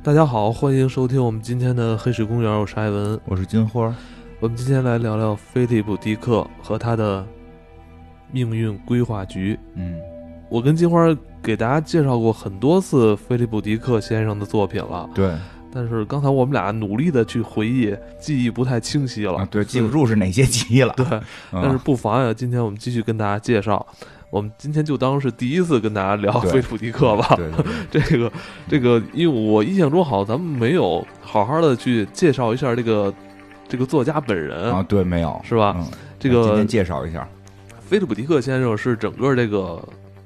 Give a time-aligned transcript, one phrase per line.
[0.00, 3.20] 大家好，欢迎收听我们今天的《黑水公园》，我是艾文。
[3.26, 3.94] 我是金花。
[4.38, 7.26] 我们今天来聊聊菲利普·迪克和他的
[8.30, 9.58] 命运规划局。
[9.74, 9.98] 嗯，
[10.48, 15.34] 我跟金花给大家介绍过很多次菲利普·迪克先生的作品了，对
[15.70, 19.38] 但是刚才我们俩努力的去回忆，记忆不太清晰了。
[19.38, 20.94] 啊，对，记不住是哪些集了。
[20.96, 21.04] 对，
[21.52, 23.84] 嗯但是不妨碍今天我们继续跟大家介绍。
[24.30, 27.34] 我们今天就当是第一次跟大家聊对菲利普·迪克吧。
[27.36, 28.32] 对对对， 这个
[28.68, 33.12] 这个，因为我印象中好像咱们没有好好的去介绍一下这个
[33.66, 35.74] 这个作家本人，啊，对，没有是吧？
[35.78, 35.86] 嗯，
[36.18, 37.26] 这个今天介绍一下。
[37.80, 39.82] 菲利普·迪克先生是整个这个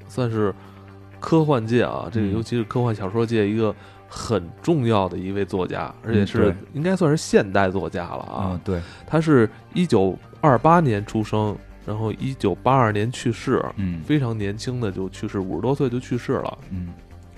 [0.08, 0.52] 算是
[1.20, 3.72] 科幻界啊，这个嗯尤其是科幻小说界一个
[4.08, 16.58] 很重要的一位作家，而且是对应该算是现代作家了啊嗯。，对，他是一九二八年出生，然后一九八二年去世，嗯非常年轻的就去世，五十多岁就去世了。
[16.70, 16.92] 嗯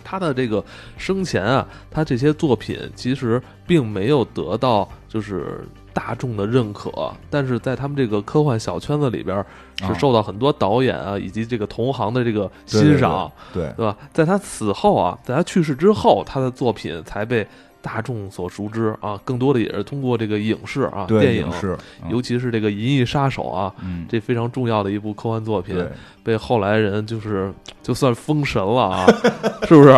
[0.07, 0.63] 他的这个
[0.99, 9.43] 生前啊，他这些作品其实并没有得到就是大众的认可，但是在他们这个科幻小圈子里边
[9.79, 13.97] 是啊受到很多导演啊以及这个同行的这个欣赏，对，对吧？
[14.13, 17.47] 在他死后啊，在他去世之后，他的作品才被
[17.85, 22.11] 大众所熟知啊，更多的也是通过这个影视啊、电影，是，嗯。
[22.11, 25.77] 尤其是这个《银翼杀手》啊，嗯，这非常重要的一部科幻作品，
[26.23, 29.07] 被后来人就是就算封神了啊，
[29.69, 29.91] 是不是？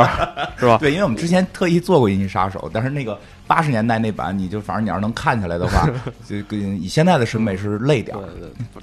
[0.58, 0.78] 是吧？
[0.78, 5.88] 对，因为我们之前特意做过《银翼杀手》，但是那个八十年代那版，你就反正你要是能看起来的话，
[6.26, 8.16] 就跟以现在的审美是累点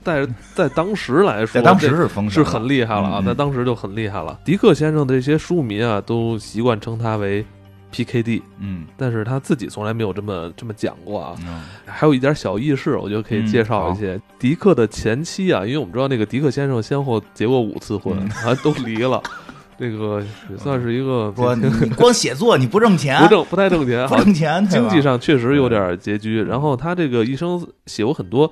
[0.04, 3.26] 但是在当时来说， 在当时是封神，是很厉害了啊，嗯嗯。
[3.26, 4.40] 在当时就很厉害了。
[4.46, 7.46] 迪克先生的这些书迷啊，都习惯称他为
[7.94, 8.86] PKD，嗯。
[8.98, 11.36] 但是他自己从来没有这么这么讲过啊。
[11.48, 11.62] 嗯。
[11.86, 14.20] 还有一点小轶事，我觉得可以介绍一些。
[14.40, 18.30] 迪克的前妻啊，因为我们知道那个迪克先生先后结过五次婚，嗯。
[18.34, 19.22] 还都离了，
[19.78, 26.42] 这个也算是一个说你你光写作你不挣钱，不挣不太挣钱， 不好挣钱，经济上确实有点拮据。
[26.42, 28.52] 然后他这个一生写过很多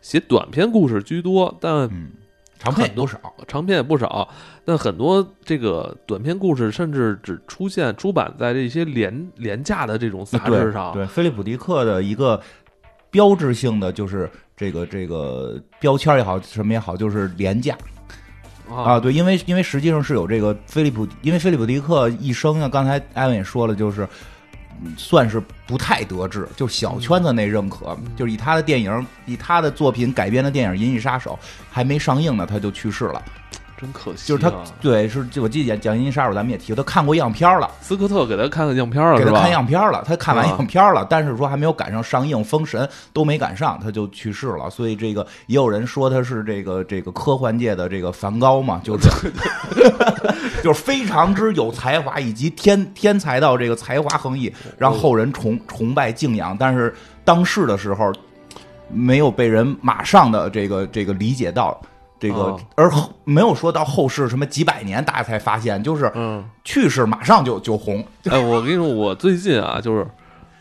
[0.00, 2.10] 写短篇故事居多，但嗯，
[2.58, 4.28] 长篇也不少，长篇也不少。
[4.66, 10.92] 但很多这个短篇故事甚至只出现出版在这些廉廉价的这种杂志上。
[10.92, 12.38] 对，菲利普迪克的一个
[13.10, 17.74] 标志性的就是这个这个标签也好，什么也好，就是廉价
[18.68, 19.00] 啊。
[19.00, 24.04] 对，因为因为实际上是有这个菲利普，因为菲利普迪克一生呢，刚才艾文也说了，就是。
[24.84, 31.32] 嗯算是不太得志，就小圈子内认可，就是以他的电影，以他的作品改编的电影《银翼杀手》
[31.70, 33.22] 还没上映呢，他就去世了。
[33.78, 34.26] 真可惜、啊。
[34.26, 42.82] 就是他，对，是就我记得讲讲《银翼杀手》，咱们也提过，他看过样片了，斯科特给他看看样片了，给他看样片了，他看完啊样片了，但是说还没有赶上上映，《封神》
[43.12, 44.70] 都没赶上，他就去世了。
[44.70, 49.32] 所以这个也有人说他是这个这个科幻界的这个梵高嘛， 就是
[50.62, 56.56] 就是非常之有才华，以及天天才到这个才华横溢，让后人崇崇拜敬仰。
[56.58, 56.94] 但是
[57.24, 58.12] 当世的时候，
[58.88, 61.78] 没有被人马上的这个这个理解到。
[62.18, 70.06] 这个哦，而后没有说到后世什么几百年，大家才发现，就是嗯，去世马上就就红，哎，我跟你说，我最近啊，就是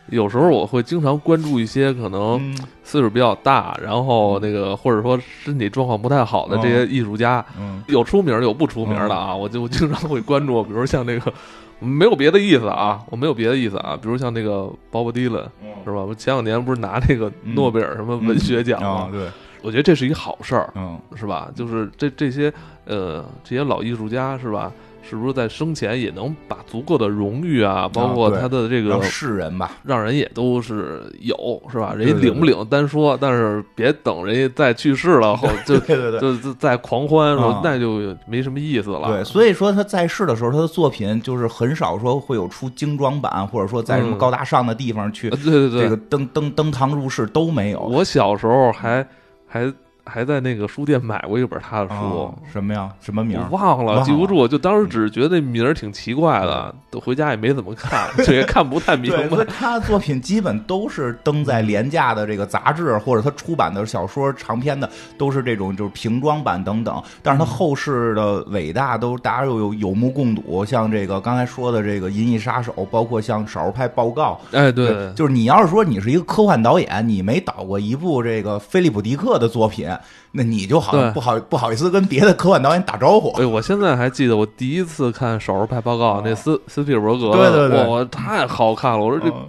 [0.09, 2.57] 有时候我会经常关注一些可能嗯。
[2.83, 7.83] 岁数比较大，然后那个或者说身体状况不太好的这些艺术家，嗯。
[7.87, 11.33] 有出名的有不出名的啊，我就我经常会关注，比如像那个。
[11.77, 15.43] 没有别的意思啊，我没有别的意思啊，比如像那个鲍勃迪伦
[15.83, 15.97] 是吧？
[16.01, 18.89] 我前两年不是拿那个诺贝尔什么文学奖吗？
[18.89, 19.27] 啊对，
[19.65, 21.49] 我觉得这是一好事儿，嗯是吧？
[21.55, 22.53] 就是这这些
[22.85, 24.71] 呃这些老艺术家是吧？
[25.07, 31.93] 是不是在生前也能把足够的荣誉啊，包括他的这个让世人吧，让人也都是有是吧？
[31.95, 36.19] 人家领不领单说，但是别等人家再去世了后 就对对对。
[36.19, 39.07] 就就再狂欢那就没什么意思了。
[39.09, 47.79] 对，所以说他在世的时候，他的作品就是很少说会有出精装版，或者说在什么嗯高大上的地方去呃对对对，这个登登登堂入室都没有。
[47.81, 49.07] 我小时候还
[49.55, 49.73] 还
[50.05, 52.89] 还在那个书店买过一本他的书哦，什么呀？
[53.01, 53.47] 什么名儿？
[53.51, 59.43] 我忘了，记不住，就当时只是觉得那名儿挺奇怪的，都回家也没怎么看，就也看不太明白。
[59.45, 67.01] 他的作品基本都是登在廉价的这个杂志，或者他出版的小说长篇的，都是这种就是平装版等等。
[67.23, 79.89] 但是他后世的伟大都大家又有有目共睹，像这个刚才说的这个《银翼杀手》，包括像《少数派报告》，哎，对，就是你要是说你是一个科幻导演，你没导过一部这个菲利普迪克的作品，
[80.31, 83.31] 那你就好不好不好意思跟别的科幻导演打招呼。
[83.39, 88.99] 哎，我现在还记得我第一次看《手术派报告》，那斯斯皮尔伯格，对对对哇，太好看了！
[88.99, 89.45] 我说这嗯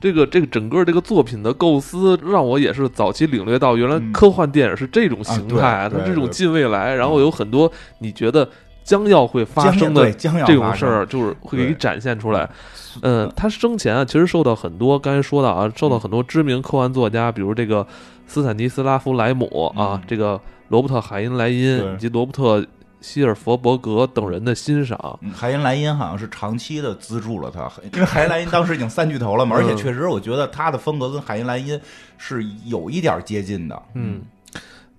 [0.00, 4.12] 这个这个整个这个作品的构思，让我也是早期领略到，原来嗯。
[4.12, 8.48] 科幻电影是这种形态，它这种近未来，然后有很多你觉得
[8.82, 12.50] 将要会发生的这种事儿，就是会给你展现出来。
[13.02, 17.86] 嗯，他生前啊，其实受到很多刚才说的啊，受到很多知名科幻作家，比如这个
[18.32, 22.66] 斯坦尼斯拉夫莱姆啊，这个罗伯特海因莱因以及罗伯特。
[23.02, 31.80] 希尔佛伯格等人的欣赏，海因莱因好像是长期的资助了他，因为海因莱因当时已经三巨头了嘛，而且确实我觉得他的风格跟海因莱因
[32.16, 34.22] 是有一点接近的，嗯，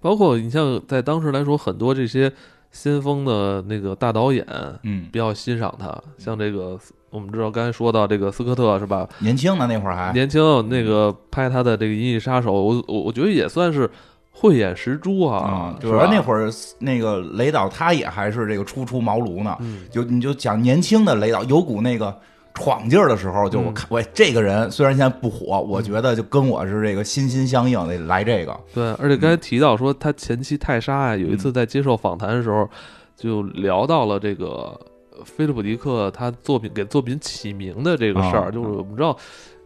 [0.02, 2.30] 包括你像在当时来说，很多这些
[2.72, 4.46] 先锋的那个大导演，
[4.82, 6.78] 嗯，比较欣赏他，像这个
[7.13, 9.07] 我们知道刚才说到这个斯科特是吧？
[9.19, 13.89] 年轻的那会儿还年轻，那个拍他的这个《银翼杀手》，我我我觉得也算是。
[14.36, 16.50] 慧眼识珠啊，主要那会儿
[16.80, 19.56] 那个雷导他也还是这个初出茅庐呢，
[19.92, 22.13] 就你就讲年轻的雷导有股那个
[22.56, 28.60] 闯劲儿的时候，就我看我这个人虽然现在不火，我觉得就跟我是这个心心相印，得来这个。
[28.74, 32.68] 对，而且刚才提到说他前妻泰莎啊，有一次在接受访谈的时候，
[33.15, 34.77] 就聊到了这个
[35.24, 39.18] 菲利普迪克他作品给作品起名的这个事儿，就是我们知道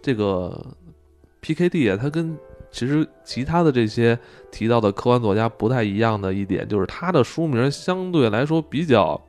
[0.02, 0.66] 这个
[1.42, 2.38] P K D 啊，他跟
[2.72, 4.18] 其实其他的这些
[4.52, 9.20] 提到的科幻作家不太一样的一点，就是他的书名相对来说比较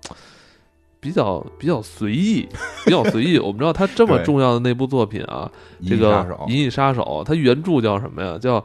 [1.00, 2.48] 比较比较随意，
[2.84, 3.38] 比较随意。
[3.40, 5.50] 我们知道他这么重要的那部作品啊，
[5.86, 8.36] 这个《银翼杀手》，他原著叫什么呀？
[8.36, 8.62] 叫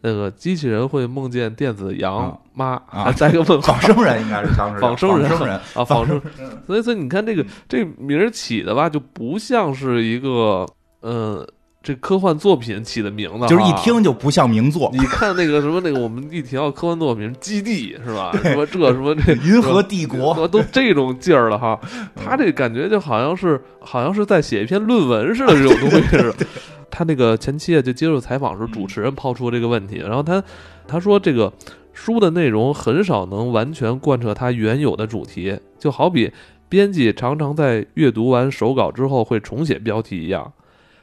[0.00, 5.30] 那个机器人会梦见电子羊妈啊，再一个问仿生人应该是当时仿生人
[5.74, 6.20] 啊，仿生。
[6.66, 10.66] 所以所以你看这个这名儿起的吧，就不像是一个
[11.02, 11.46] 嗯。
[11.80, 14.90] 这科幻作品起的名字，就是一听就不像名作。
[14.92, 18.36] 你看那个什么那个，我们一提到科幻作品，《基地》是吧？
[18.42, 21.78] 什么这什么这《银河帝国》都这种劲儿了哈。
[22.16, 26.34] 他这感觉就好像是好像是在写一篇论文似的，这种东西是。
[26.90, 30.42] 他那个前妻啊，就接受采访时，主持人抛出这个问题，然后他
[30.86, 31.52] 他说这个
[31.92, 36.32] 书的内容很少能完全贯彻他原有的主题，就好比
[36.68, 40.52] 编辑常常在阅读完手稿之后会重写标题一样。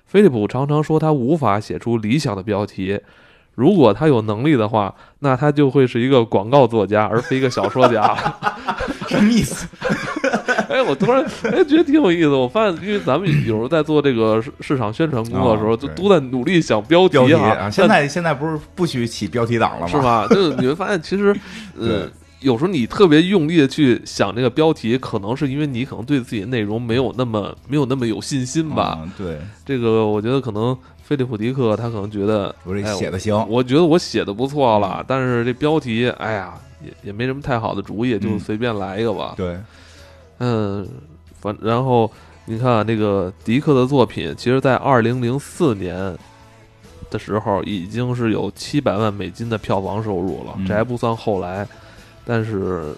[0.06, 3.00] 菲利普常常说他无法写出理想的标题，
[3.56, 8.16] 如果他有能力的话，那他就会是一个广告作家，而非一个小说家。
[9.10, 9.68] 什么意思？
[10.75, 12.27] 哎，我突然哎觉得挺有意思。
[12.27, 17.69] 我发现，因为咱们有时候在做这个市场宣传工作的时候，就都在努力想标题啊。
[17.69, 19.88] 现在现在不是不许起标题党了吗？
[19.88, 20.27] 是吧？
[20.30, 21.36] 就你会发现，其实
[21.80, 22.10] 呃。
[22.42, 29.00] 有时候你特别用力的去想这个标题，可能是因为你可能对自己的内容没有那么没有那么有信心吧。
[29.18, 39.33] 对，这个我觉得可能菲利普迪克他可能觉得我这写的行，我觉得我写的不错了，但是这标题，哎呀，也也没什么太好的主意，就随便来一个吧。
[39.36, 39.57] 对，
[40.40, 40.88] 嗯，
[41.40, 42.12] 反然后
[42.46, 45.96] 你看那个迪克的作品，其实在二零零四年
[47.10, 51.68] 的时候已经是有七百万美金的票房收入了，这还不算后来。
[52.26, 52.94] 但是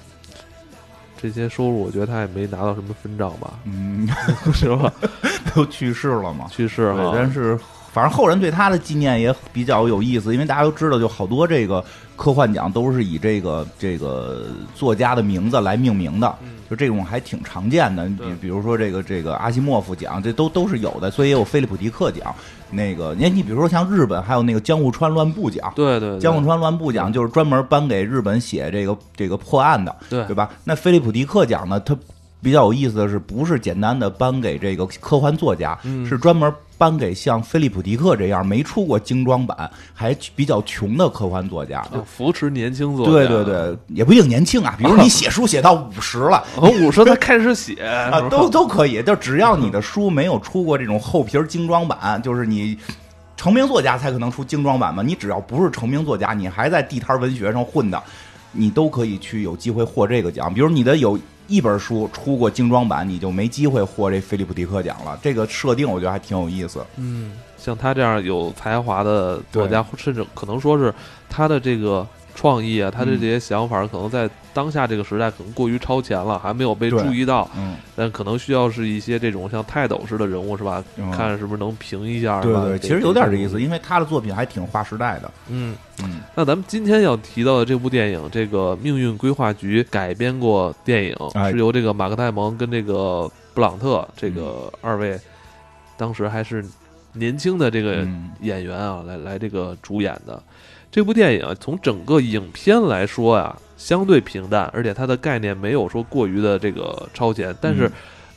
[1.21, 3.53] 这些收入，我觉得他也没拿到什么分账吧？
[3.65, 4.07] 嗯，
[4.53, 4.91] 是吧？
[5.53, 6.47] 都去世了嘛？
[6.49, 7.11] 去世了。
[7.13, 7.59] 但是，
[7.91, 11.83] 反正后人对他的纪念也比较有意思，因为大家都知道，就好多这个
[12.15, 14.45] 科幻奖都是以这个这个
[14.75, 16.35] 作家的名字来命名的，
[16.69, 18.05] 就这种还挺常见的。
[18.09, 22.33] 比比如说这个这个阿西莫夫奖，这都都是有的，所以也有菲利普迪克奖。
[22.69, 30.49] 那个，你你比如说像日本，还有那个江户川乱步奖，对对，江户川乱步奖就是专门颁给日本写这个这个破案的，对对吧？
[30.65, 31.97] 那菲利普迪克奖呢，它
[32.41, 36.53] 比较有意思的是，不是简单的颁给这个科幻作家，是专门。
[36.77, 43.11] 颁给像菲利普迪克这样没出过精装版还比较穷的科幻作家，就扶持年轻作家。
[43.11, 46.43] 对对对，也不一定年轻啊， 比如你写书写到五十了，
[46.81, 49.01] 五十才开始写 啊，都都可以。
[49.01, 52.77] 就只要你的书没有出过这种厚皮精装版，就是你
[53.35, 55.01] 成名作家才可能出精装版嘛。
[55.01, 58.01] 你只要不是成名作家，你还在地摊文学上混的，
[58.51, 60.53] 你都可以去有机会获这个奖。
[60.53, 61.17] 比如你的有。
[61.47, 65.17] 一本书出过精装版，你就没机会获这菲利普迪克奖了。
[65.21, 66.85] 这个设定我觉得还挺有意思。
[66.97, 70.93] 嗯，像他这样有才华的作家，甚至可能说是
[71.29, 72.07] 他的这个。
[72.37, 77.49] 创意啊，他的这些想法可能在当下这个时代可能过于超前了，还没有被注意到。
[77.57, 80.83] 嗯，但可能需要是一些这种像泰斗式的人物，是吧？
[81.15, 82.39] 看是不是能评一下。
[82.41, 85.31] 对对，其实有点这意思，因为他的作品还挺划时代的。
[85.47, 86.21] 嗯嗯。
[86.35, 91.15] 那咱们今天要提到的这部电影，这个《命运规划局》改编过电影，
[91.49, 95.19] 是由这个马克·戴蒙跟这个布朗特这个二位
[95.97, 96.63] 当时还是
[97.13, 98.07] 年轻的这个
[98.41, 100.39] 演员啊，来来这个主演的。
[100.97, 107.55] 这部电影从整个影片来说啊，相对平淡，而且它的概念没有说过于的这个超前。
[107.61, 107.87] 但是，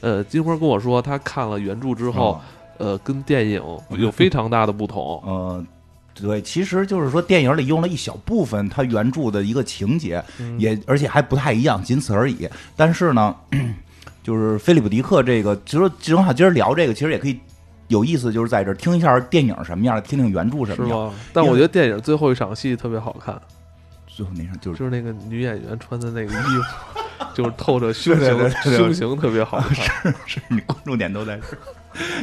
[0.02, 2.38] 呃，金花跟我说，他看了原著之后，
[2.76, 3.62] 呃，跟电影
[3.96, 5.22] 有非常大的不同。
[5.26, 5.66] 嗯，
[6.12, 10.22] 对，其实就是说电影里用了一小部分他原著的一个情节，
[10.58, 12.46] 也而且还不太一样，仅此而已。
[12.76, 13.34] 但是呢，
[14.22, 17.40] 就是菲利普迪克这个，其实正好今儿聊这个，其实也可以
[17.90, 21.12] 有意思，就是在这听一下电影什么样的，听听原著什么样。
[21.32, 23.38] 但我觉得电影最后一场戏特别好看。
[24.06, 27.00] 最后那场就是就是那个女演员穿的那个衣服，
[27.34, 29.74] 就是透着胸型，胸型特别好看。
[29.76, 31.42] 是是，你关注点都在这。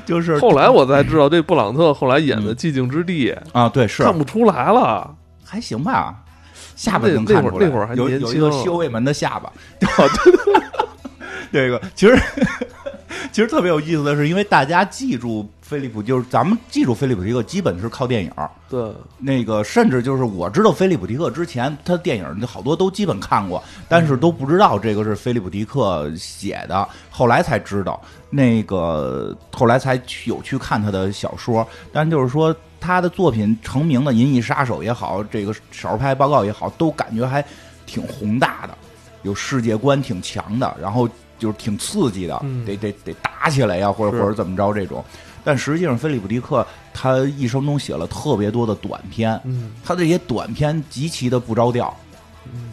[0.05, 6.23] 就是后来我才知道，这布朗特后来演的《寂静之地》啊，对，是看不出来了，还行吧，
[6.75, 7.67] 下巴能看出来。
[7.67, 9.51] 那会儿还有有一个修卫门的下巴。
[11.51, 12.17] 这个其实
[13.31, 15.49] 其实特别有意思的是，因为大家记住。
[15.67, 18.31] 菲利普就是咱们记住菲利普迪克，基本是靠电影。
[18.69, 26.87] 对，那个甚至就是我知道菲利普迪克之前，他电影好多都基本看过，但是都不知道这个是菲利普迪克写的。
[27.09, 31.67] 后来才知道，那个后来才有去看他的小说。
[31.91, 37.43] 但就是说，他的作品成名的《银翼杀手》也好，这个《少数派报告》也好，都感觉还
[37.85, 38.77] 挺宏大的，
[39.23, 45.03] 有世界观挺强的，然后就是挺刺激的，得得得打起来呀，或者或者怎么着这种。
[45.47, 51.95] 但实际上，菲利普·迪克他一生中写了特别多的短篇，嗯，他这些短篇极其的不着调，
[52.51, 52.71] 嗯，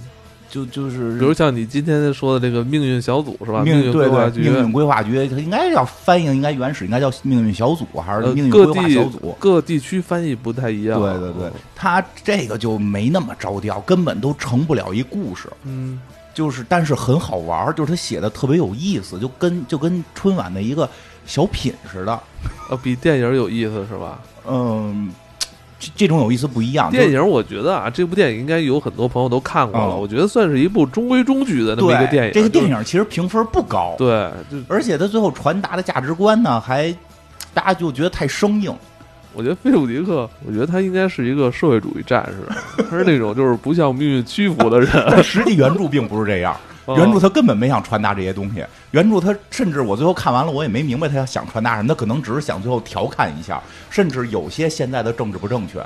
[0.50, 3.62] 就就是比如像你今天说的这个命运小组是吧？
[3.62, 9.36] 命运规划局，命运规划局，它应该要翻译，应该原始应该叫命运小组还是命运规划小组？
[9.38, 11.00] 各地区翻译不太一样。
[11.00, 15.48] 对对对，他这个就没那么着调，根本都成不了一故事。
[15.62, 16.00] 嗯，
[16.34, 20.90] 就是但是很好玩儿，就是他写的特别有意思，就跟就跟春晚的一个。
[21.26, 22.20] 小品似的，
[22.70, 24.18] 呃，比电影有意思是吧？
[24.46, 25.10] 嗯，
[25.78, 26.90] 这这种有意思不一样。
[26.90, 32.32] 电影我觉得啊，这部电影应该有很多朋友都看过了，我觉得算是一部中规中矩的那么一个电影。
[32.32, 34.30] 这个电影其实评分不高，对，
[34.68, 36.94] 而且它最后传达的价值观呢，还
[37.52, 38.74] 大家就觉得太生硬。
[39.32, 44.88] 我觉得菲鲁迪克，我觉得他应该是一个社会主义战士，他是那种就是不向命运屈服的人。
[45.24, 46.56] 实际原著并不是这样。
[46.88, 55.82] 原著他根本没想传达这些东西，原著他甚至我最后看完了，我也没明白他要想传达什么，他可能只是想最后调侃一下，甚至有些现在的政治不正确，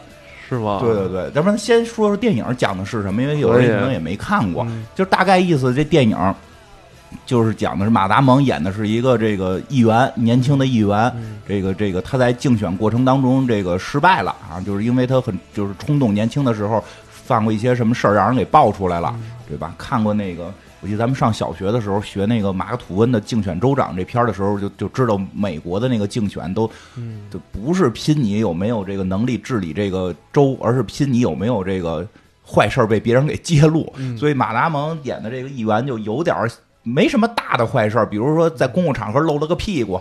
[0.49, 0.81] 是吗？
[0.83, 6.17] 对对对，要不然先说说电影讲的是什么，因为有人可能也没看过，就大概意思，这电影
[7.25, 11.13] 就是讲的是马达蒙演的是一个这个议员，年轻的议员，
[11.47, 19.15] 这个这个他在竞选过程当中这个失败了啊，就是因为他很就是冲动，年轻的时候犯过一些什么事儿，让人给爆出来了，
[19.49, 19.73] 对吧？
[19.79, 20.53] 看过那个。
[20.81, 26.71] 我记得咱们上小学的时候学那个马克吐温的竞选州长这篇的时候，就就知道美国的那个竞选都，
[27.31, 32.07] 就不是拼你有没有这个能力治理这个州，而是拼你有没有这个
[32.47, 33.93] 坏事被别人给揭露。
[34.17, 36.37] 所以马达蒙演的这个议员就有点
[36.83, 40.01] 没什么大的坏事，比如说在公共场合露了个屁股。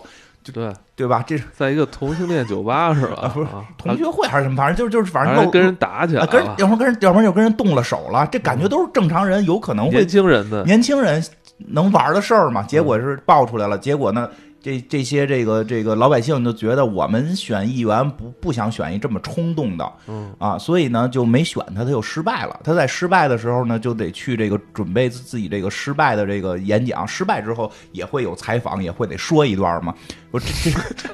[0.51, 1.24] 对对吧？
[1.25, 3.32] 这是在一个同性恋酒吧是吧？
[3.34, 4.56] 不是同学会还是什么？
[4.56, 8.27] 反正就是就是反正跟人打起来，跟要不然跟人要不然就跟人动了手了。
[8.32, 11.24] 这感觉都是正常人有可能会年轻人的年轻人
[11.70, 12.63] 能玩的事儿嘛？
[12.63, 13.77] 结果是爆出来了。
[13.77, 14.30] 结果呢？
[14.67, 22.59] 这这些这个这个老百姓就觉得我们选议员不不想选一这么冲动的，嗯啊，所以呢就没选他，他又失败了。
[22.65, 27.07] 他在失败的时候呢，就得去这个准备自己这个失败的这个演讲。
[27.07, 29.95] 失败之后也会有采访，也会得说一段嘛。
[30.31, 30.47] 说这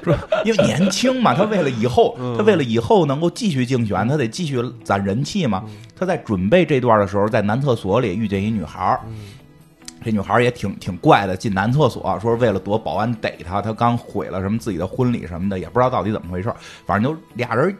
[0.02, 5.62] 这，因为年轻嘛，他为了以后，他为了以后能够继续竞选，他得继续攒人气嘛。
[5.94, 9.00] 他在准备这段的时候，在男厕所里遇见一女孩儿。
[10.04, 16.52] 这女孩也挺挺怪的，进男厕所说为了躲保安逮她，她刚毁了什么自己的婚礼什么的，也不知道到底怎么回事
[16.84, 17.74] 反正就俩人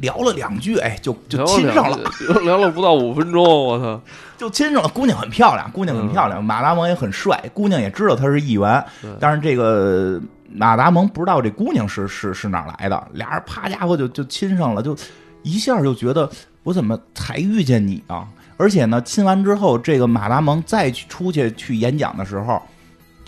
[0.00, 1.98] 聊了两句，哎，就就亲上了，
[2.42, 4.00] 聊了不到五分钟，我操，
[4.36, 4.88] 就亲上了。
[4.88, 8.84] 姑娘很漂亮，姑娘很漂亮，马达蒙也很帅，姑娘也知道他是议员，
[9.20, 10.20] 但是这个
[10.50, 14.96] 马达蒙不知道这姑娘是是是哪来的，俩人啪家伙就就亲上了，就
[15.44, 16.28] 一下就觉得
[16.64, 18.26] 我怎么才遇见你啊？
[18.58, 22.60] 而且呢，亲完之后，这个马达蒙再去出去去演讲的时候。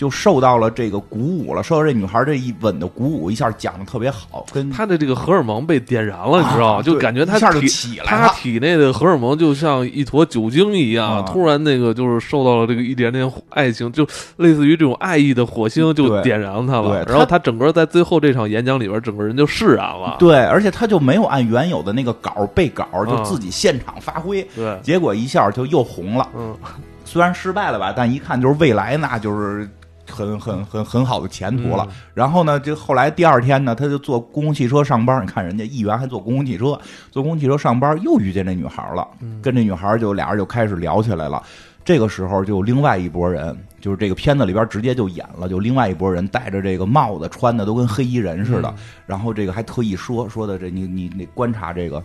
[0.00, 6.82] 就受到了这个鼓舞了，受到这女孩这一吻的鼓舞，一下讲的特别好，跟他的这个荷尔蒙被点燃了，你知道吗？
[6.82, 14.02] 就感觉她一下就起来了，她体内的荷尔蒙就像一坨酒精一样，突然那个就是受到了这个一点点爱情，就
[14.38, 17.04] 类似于这种爱意的火星就点燃她了。
[17.04, 20.16] 然后她整个在最后这场演讲里边，整个人就释然了。
[20.18, 24.42] 对，而且她就没有按原有的那个稿背稿，就自己现场发挥。
[24.56, 26.26] 对，结果一下就又红了。
[26.34, 26.56] 嗯，
[27.04, 29.68] 虽然失败了吧，但一看就是未来，那就是。
[30.10, 31.86] 很很很很好的前途了。
[32.12, 35.22] 然后呢，就后来第二天呢，他就坐公共汽车上班。
[35.22, 36.78] 你看人家议员还坐公共汽车，
[37.10, 39.06] 坐公共汽车上班，又遇见这女孩了。
[39.40, 41.42] 跟这女孩就俩人就开始聊起来了。
[41.82, 48.72] 这个时候就另外一拨人，就是这个片子里边直接就演了，就另外一拨人戴着这个帽子，穿的都跟黑衣人似的。
[49.06, 52.02] 然后这个还特意说说的这你你你观察这个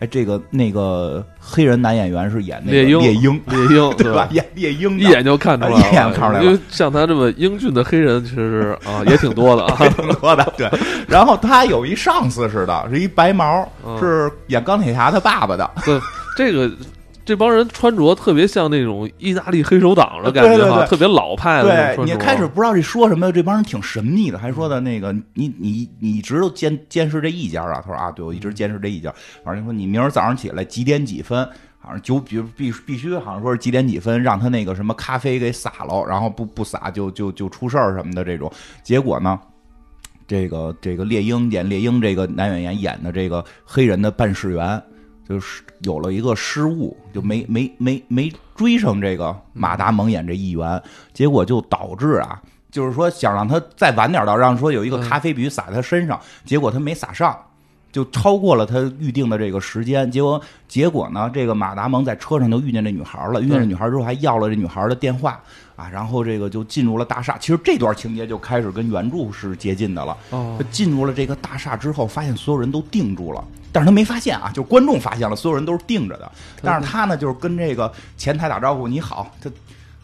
[0.00, 4.28] 哎，这个那个黑人男演员是演那个猎鹰， 猎鹰，猎鹰，对吧？
[4.30, 6.44] 演猎鹰，一眼就看出来了，一眼看出来了。
[6.44, 10.52] 因为像他这么英俊的黑人，其实啊也挺多的啊， 挺多的。
[10.56, 10.70] 对，
[11.08, 15.70] 然后他有一上司似的，是一白毛，是演钢铁侠他爸爸的。
[15.84, 16.00] 对，
[16.36, 16.70] 这个。
[17.28, 21.94] 这帮人穿着特别像那种意大利黑手党的感觉哈，特别老派的。
[21.94, 27.82] 对，你开始不知道这说什么，这帮人挺神秘的，还说的那个你你你一直都监监视这一家啊？
[27.84, 29.14] 他说啊，对我一直监视这一家。
[29.44, 31.46] 反正说你明儿早上起来几点几分，
[31.78, 38.50] 好像九必必必须好像说是几点几分，让他那个什么咖啡给洒了，然后不不洒就就就出事儿什么的这种。
[38.82, 39.38] 结果呢，
[40.26, 44.82] 这个这个猎鹰演猎鹰这个男演员演的这个黑人的办事员。
[45.28, 50.82] 就是有了一个失误，就没没没没追上这个马达蒙演这议员，
[51.12, 57.36] 结果就导致啊，就是说想让他再晚点到，让说有一个咖啡笔洒他身上，结果他没洒上，
[57.92, 60.10] 就超过了他预定的这个时间。
[60.10, 65.38] 结果结果呢，这个马达蒙在车上就遇见这女孩了，遇见这女孩之后还要了这女孩的电话
[65.76, 67.36] 啊，然后这个就进入了大厦。
[67.38, 70.16] 其实这段情节就开始跟原著是接近的了。
[70.30, 73.44] 他进入了这个大厦之后，发现所有人都定住了。
[73.72, 76.30] 但是他没发现啊，就观众发现了，所有人都是定着的。
[76.62, 79.50] 但是他呢，就是跟这个前台打招呼，你好，他，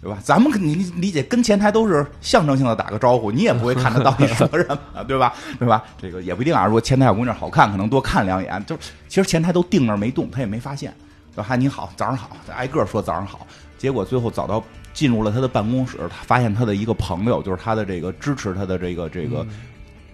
[0.02, 0.18] 对吧？
[0.22, 4.48] 咱们你理解，跟前台都是象征性的打个招呼，你也不会看他到底 什么
[5.04, 5.32] 对吧？
[5.58, 5.82] 对吧？
[5.96, 6.66] 这个也不一定啊。
[6.66, 8.62] 如果前台小姑娘好看，可能多看两眼。
[8.66, 8.76] 就
[9.08, 10.94] 其实前台都定那儿没动，他也没发现。
[11.36, 13.46] 嗨，你好，早上好，挨个说早上好。
[13.78, 19.44] 结果最后找到进入了他的办公室，他发现他的一个朋友，就是他的这个支持他的这个这个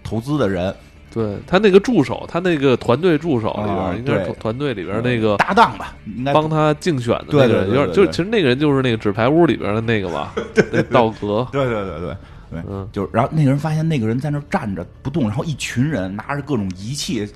[0.04, 0.73] 投资的人。
[1.12, 10.33] 对他那个助手，他那个团队助手里边，应该是团队里边那个搭档吧，应该帮他竞选的那个人，有点就其实那个人就是那个纸牌屋里边的那个吧，
[10.90, 11.47] 道格。
[11.50, 12.17] 对对对对
[12.50, 17.29] 对，嗯，就然后那个人发现那个人在那站着不动，然后一群人拿着各种仪器。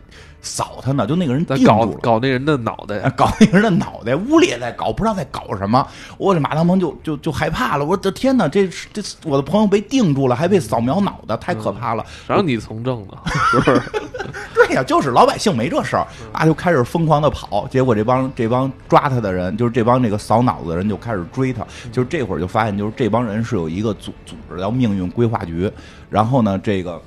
[0.45, 5.85] 扫他呢，就那个人定搞搞那人的脑袋，搞那人的脑袋，屋里也在搞，不知道在搞什么。
[6.19, 12.05] 我这马大鹏就就就害怕了，我的天哪，这这我的朋友被定住了，还被扫描脑袋，太可怕了。
[12.29, 13.15] 让你从政呢？
[13.51, 13.83] 是不是？
[14.55, 25.71] 对呀，就是老百姓没这事儿，啊，就开始疯狂的跑，结果这帮这帮抓他的人，就是这帮那个扫脑子的人就开始追他，就是这会儿就发现，就是这帮人是有一个组组织叫命运规划局，
[26.11, 27.01] 然后呢，这个。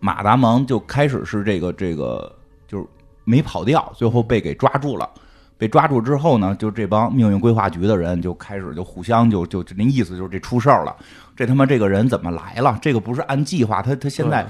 [0.00, 2.34] 马达蒙就开始是这个这个，
[2.66, 2.86] 就是
[3.24, 5.08] 没跑掉，最后被给抓住了。
[5.56, 10.96] 被抓住之后呢，就这帮命运规划局的人就开始就互相就就那意思就是这出事儿了。
[11.36, 12.78] 这他妈这个人怎么来了？
[12.80, 14.46] 这个不是按计划，他他现在。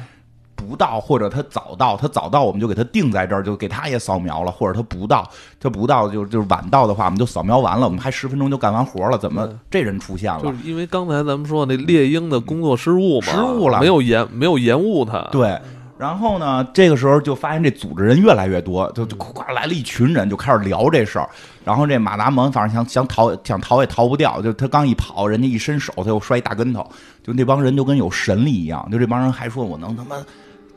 [0.70, 5.28] 不到，或者他早到，他早到，我们就给他定在这儿，就给他也扫描了；或者他不到，
[5.58, 9.18] 他不到，就就是晚到的话，我们就扫描完了，我们还十分钟就干完活了。
[9.18, 10.42] 怎么这人出现了？
[10.42, 15.20] 就是因为刚才咱们说那猎鹰的工作失误嘛，失误了，没有延没有延误他。
[15.32, 15.58] 对，
[15.98, 21.28] 然后呢，这个时候就发现这组织人越来越多，就就咵来了一群人，就开始聊这事儿。
[21.64, 26.88] 然后这马达蒙反正想想逃，想逃也逃不掉，就他刚一跑，人家一伸手，他又摔一大跟头。
[27.22, 30.16] 就那帮人就跟有神力一样，就这帮人还说我能他妈。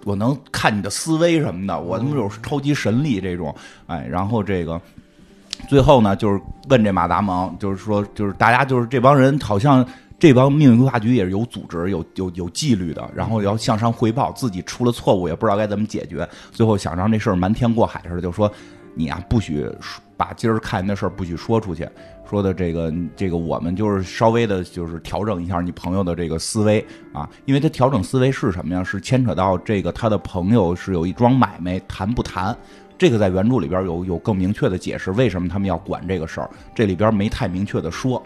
[0.05, 3.53] 我能看你的思维什么的，我他妈有超级神力这种，
[3.87, 4.79] 哎，然后这个
[5.67, 6.39] 最后呢，就是
[6.69, 9.85] 问这马达蒙，就是说，就是大家就是这帮人，好像
[10.19, 18.51] 这帮命运规划局也是有组织、有有有纪律的，然后要向上汇报自己出了错误，也不知道该怎么解决，最后想让这事儿瞒天过海似的，就说
[18.95, 19.67] 你啊，不许
[20.15, 21.87] 把今儿看的事儿不许说出去。
[22.29, 28.83] 说的这个这个，我们就是稍微的，就是调整一下你朋友的这个思维啊，因为他调整思维是什么呀？
[28.83, 32.55] 是牵扯到这个他的朋友是有一桩买卖谈不谈？
[32.97, 36.49] 这个在原著里边有有更明确的解释，为什么他们要管这个事儿？
[36.73, 38.23] 这里边没太明确的说。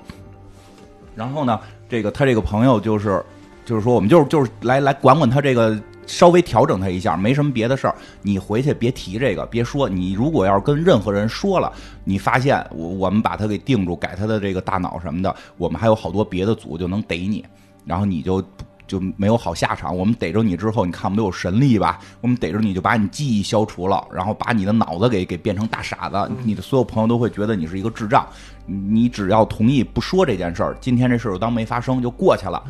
[1.16, 3.22] 然后呢，这个他这个朋友就是
[3.66, 5.78] 就是说，我们就是就是来来管管他这个。
[6.08, 7.96] 稍微调整他一下，没什么别的事儿。
[8.22, 9.88] 你回去别提这个，别说。
[9.88, 11.72] 你如果要是跟任何人说了，
[12.04, 17.46] 你发现我我们把他给定住，改他的这个大脑什么的，我们还有好多别的组就能逮你，
[17.86, 18.42] 然后你就
[18.88, 19.96] 就没有好下场。
[19.96, 22.00] 我们逮着你之后，你看我们都有神力吧？
[22.22, 26.32] 我们逮着你就把你记忆消除了，然后把你的脑子给给变成大傻子。
[26.44, 28.26] 你的所有朋友都会觉得你是一个智障。
[28.66, 32.64] 你只要同意不说这件事儿，今天这事儿就当没发生，就过去了。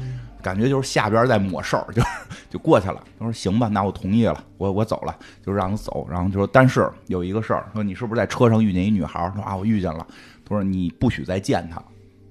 [0.48, 2.02] 感觉就是下边在抹事儿， 就
[2.50, 3.04] 就过去了。
[3.20, 5.14] 他说：“行吧，那我同意了，我我走了，
[5.46, 6.08] 就让他走。
[6.10, 9.30] 然后就说，但是有一个事儿，说你是不是在车上遇见一女孩？
[9.36, 10.08] 说啊，我遇见了。
[10.46, 11.84] 他说你不许再见她。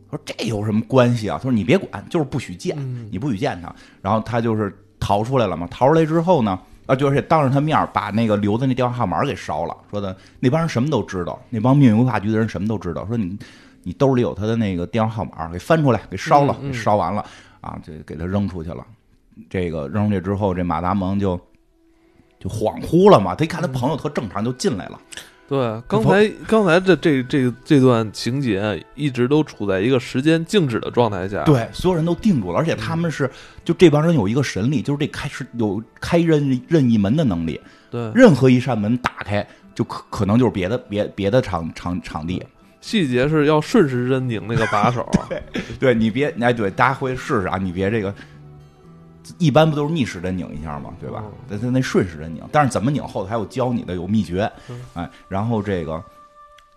[0.09, 1.37] 说这有什么关系啊？
[1.37, 2.75] 他说你别管，就是不许见，
[3.11, 3.71] 你不许见她。
[4.01, 5.67] 然后他就是逃出来了嘛。
[5.71, 9.77] 逃出来之后呢，啊，就是当着他面把那个留的那电话号码给烧了。
[9.91, 13.05] 说的那帮人什么都知道，那帮命运规划局的人什么都知道。
[13.07, 13.39] 说你
[13.83, 17.23] 你兜里有他的那个电话号码，给翻出来，给烧了，给烧完了。”
[17.67, 18.87] 啊，就给他扔出去了。
[19.51, 21.39] 这个扔出去之后，这马达蒙就
[22.39, 23.35] 就恍惚了嘛。
[23.35, 25.01] 他一看他朋友特正常，就进来了。
[25.49, 33.31] 对，刚才刚才这这这这段情节一直都处在一个时间静止的状态下，对，所有人都定住了，而且他们是
[33.65, 42.43] 就这帮人有一个神力，就是这开始有开任任意门的能力，对，任何一扇门打开，就可可能就是别的别别的场场场地。
[42.81, 45.43] 细节是要顺时针拧那个把手， 对，
[45.79, 48.15] 对你别哎，对，大家回去试试啊，你别这个。
[49.39, 50.95] 一般不都是逆时针拧一下吗？
[51.01, 51.25] 对吧？
[51.49, 54.49] 那那顺时针拧，但是怎么拧后头还有教你的，有秘诀。
[54.95, 56.01] 哎，然后这个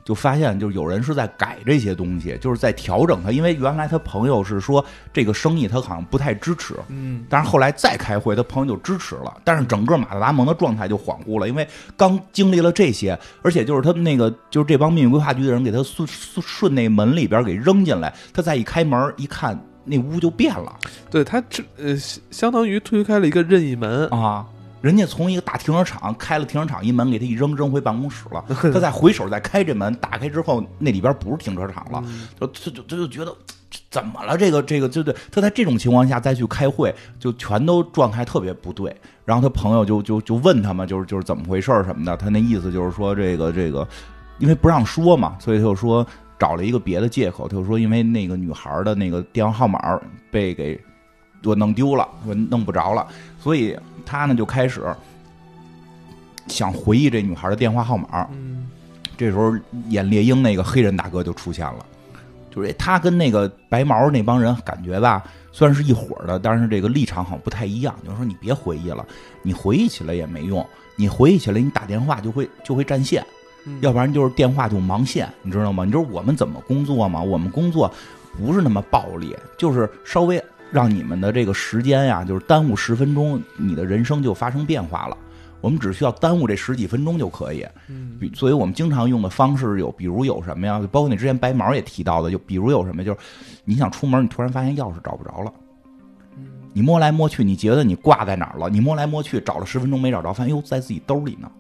[0.10, 3.32] 就发现，就是有人是在改这些东西，就是在调整他。
[3.32, 9.32] 因为原来他朋友是说这个生意他好像不太支持，嗯，但是后来再开会，他朋友就支持了。
[9.44, 16.10] 但是整个马特达蒙的状态就恍惚了，因为刚经历了这些，而且就是他们那个就是这帮命运规划局的人给他顺
[16.42, 19.64] 顺那门里边给扔进来，他再一开门一看。
[19.86, 20.78] 那屋就变了，
[21.10, 21.98] 对他这呃，
[22.30, 24.46] 相当于推开了一个任意门啊！
[24.82, 28.44] 人家从一个大停车场开了停车场一门，给他一扔，扔回办公室了。
[28.74, 32.04] 他再回手再开这门，打开之后，那里边不是停车场了，
[32.40, 33.36] 就他就他就觉得
[33.90, 34.38] 怎么了？
[34.38, 38.96] 这个这个就对，他在这种情况下再去开会，就全都状态特别不对。
[39.26, 42.16] 然后他朋友就就就问他们，就是就是怎么回事什么的。
[42.18, 43.88] 他那意思就是说，这个这个，
[44.40, 46.06] 因为不让说嘛，所以他就说。
[46.40, 50.00] 找了一个别的借口，他就说因为那个女孩的那个电话号码
[50.32, 50.80] 被给
[51.44, 53.06] 我弄丢了，我弄不着了，
[53.40, 54.84] 所以他呢就开始
[56.48, 58.28] 想回忆这女孩的电话号码。
[58.34, 58.68] 嗯，
[59.18, 59.56] 这时候
[59.90, 61.86] 演猎鹰那个黑人大哥就出现了，
[62.52, 67.96] 就是他跟那个白毛那帮人感觉吧，虽然是一伙的，但是这个立场好像不太一样。
[68.04, 69.06] 就是说你别回忆了，
[69.42, 73.26] 你回忆起来也没用，你回忆起来你打电话就会就会占线。
[73.82, 75.86] 要不然就是电话就盲线，你知道吗？
[75.86, 77.22] 你知道我们怎么工作吗？
[77.22, 77.92] 我们工作
[78.38, 80.42] 不是那么暴力，就是稍微
[80.72, 85.18] 让你们的这个时间呀，就是耽误十分钟，你的人生就发生变化了。
[85.62, 87.66] 我们只需要耽误这十几分钟就可以。
[87.90, 90.80] 嗯，所以我们经常用的方式有，比如有什么呀？
[90.92, 93.18] 包括你之前白毛也提到的，就比如有什么，就是
[93.66, 95.52] 你想出门，你突然发现钥匙找不着了，
[96.72, 98.70] 你摸来摸去，你觉得你挂在哪儿了？
[98.70, 101.52] 你摸来摸去，找了十分钟没找着，发现哟，在自己兜里呢。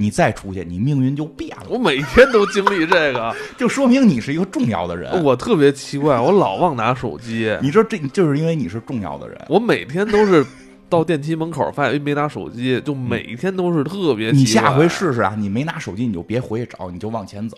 [0.00, 1.66] 你再出去，你命运就变了。
[1.68, 5.22] 我每天都经历这个， 就说明你是一个重要的人。
[5.24, 7.54] 我特别奇怪，我老忘拿手机。
[7.60, 9.36] 你说这就是因为你是重要的人。
[9.48, 10.46] 我每天都是
[10.88, 14.30] 到电梯门口发现没拿手机，就每天都是特别。
[14.30, 15.34] 你下回试试啊！
[15.36, 17.56] 你没拿手机，你就别回去找，你就往前走，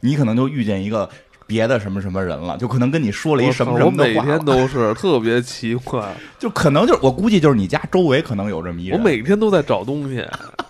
[0.00, 1.10] 你可能就遇见一个。
[1.50, 4.20] 别的什么什么人了，就可能跟你说了一什么什么的话。
[4.20, 8.96] 我每天都是 特别奇怪，就可能就是我估计就是你家周围可能有这么一人。
[8.96, 10.24] 我每天都在找东西，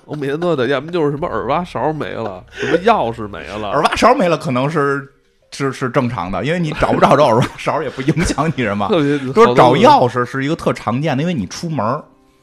[0.06, 3.68] 我每天都在，要么就是什么耳挖勺没了，什么钥匙没了。
[3.68, 5.06] 耳挖勺没了可能是
[5.50, 8.88] 是是正常的，因为你找不着这耳挖勺也不影响你什么。
[8.88, 11.84] 特别说找钥匙是一个特常见的，因为你出门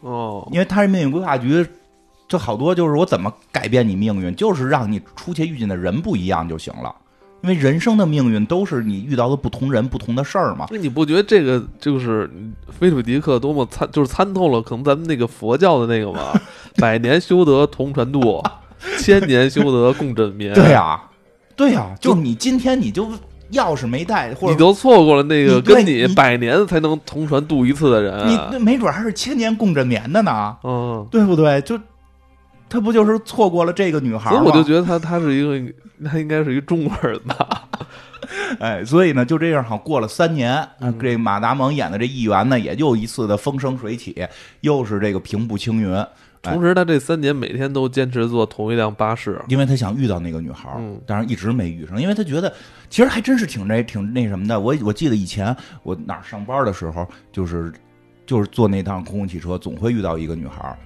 [0.02, 1.66] 哦，因为他是命运规划局，
[2.28, 6.94] 就好多就是我怎么改变你命运，就是让你出去遇见的人不一样就行了。
[7.48, 10.68] 因为人生的命运都是你遇到的不同人、不同的事儿嘛。
[10.70, 12.30] 那你不觉得这个就是
[12.70, 16.34] 菲利普迪克多么参，就是参透了可能咱们那个佛教的那个嘛？
[16.76, 18.44] 百年修得同船渡，
[19.00, 20.54] 千年修得共枕眠。
[20.54, 21.02] 对呀，
[21.56, 23.08] 对呀，就你今天你就
[23.54, 30.54] 钥匙没带，或者你都错过了那个跟你百年才能同船渡一次的人，你那没准还是千年共枕眠的呢。
[30.66, 31.62] 嗯，对不对？
[31.62, 31.80] 就。
[32.70, 34.38] 他不就是错过了这个女孩吗？
[34.38, 35.74] 所以我就觉得他他是一个，
[36.10, 37.68] 他应该是一个中国人吧。
[38.60, 40.68] 哎，所以呢，就这样，好过了三年，
[41.00, 44.28] 这马达蒙演的这议员呢，也就一次的风生水起，
[44.62, 46.06] 又是这个平步青云。
[46.42, 50.70] 同时，他这三年每天都坚持坐同一辆巴士，因为他想遇到那个女孩，
[51.06, 52.52] 但是一直没遇上，因为他觉得
[52.90, 54.60] 其实还真是挺那挺那什么的。
[54.60, 57.72] 我我记得以前我哪儿上班的时候，就是
[58.26, 60.78] 就是坐那趟公共汽车，总会遇到一个女孩。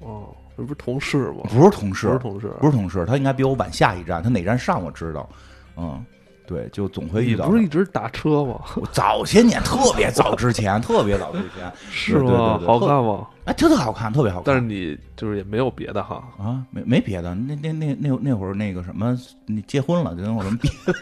[0.00, 0.34] 哦。
[0.56, 1.42] 这不是同事吗？
[1.48, 3.04] 不是同事，不是同事，不是同事。
[3.06, 5.28] 他应该比我晚下一站，他哪站上我知道。
[5.76, 6.04] 嗯，
[6.46, 7.48] 对，就总会遇到。
[7.48, 8.60] 不是一直打车吗？
[8.92, 12.60] 早些年，特别早之前， 特别早之前，是吗？
[12.64, 13.26] 好看吗？
[13.46, 14.44] 哎，特特好看，特别好看。
[14.46, 17.34] 但是你就是也没有别的哈啊，没没别的。
[17.34, 20.94] 那那那那那会儿那个什么，你结婚了，就跟我们别的，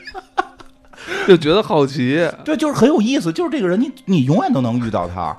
[1.26, 2.26] 就觉得好奇。
[2.44, 3.32] 对，就是很有意思。
[3.32, 5.36] 就是这个人，你你永远都能遇到他。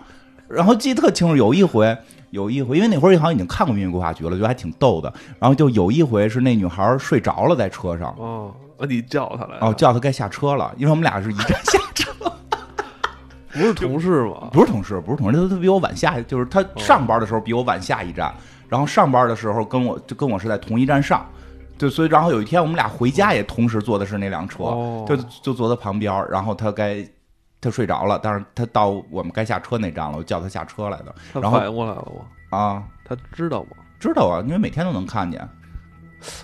[0.47, 1.97] 然后记得特清楚，有一回。
[2.31, 5.13] 有一回，因为那会儿好像已经看过《命运规划局》了，觉得还挺逗的。
[5.37, 8.53] 然后就有一回是那女孩睡着了在车上，哦，
[8.89, 12.11] 你叫她来，哦，叫她该下车了，因为我们俩是一站下车，
[13.51, 14.49] 不是同事吗？
[14.51, 18.33] 不是同事，不是同事，他他比我晚下，就是他上班的时候比我晚下一站，
[18.67, 21.25] 然后上班的时候跟我就跟我是在同一站上，
[21.77, 24.63] 对，所以然后有一天我们俩回家也同时坐的是那辆车，
[25.05, 27.05] 就就坐他旁边，然后他该。
[27.61, 31.15] 他睡着了，但是他到我们该下车那站了，我叫他下车来的。
[31.31, 32.57] 他反应过来了我？
[32.57, 33.77] 啊，他知道吗？
[33.99, 35.47] 知道啊，因为每天都能看见。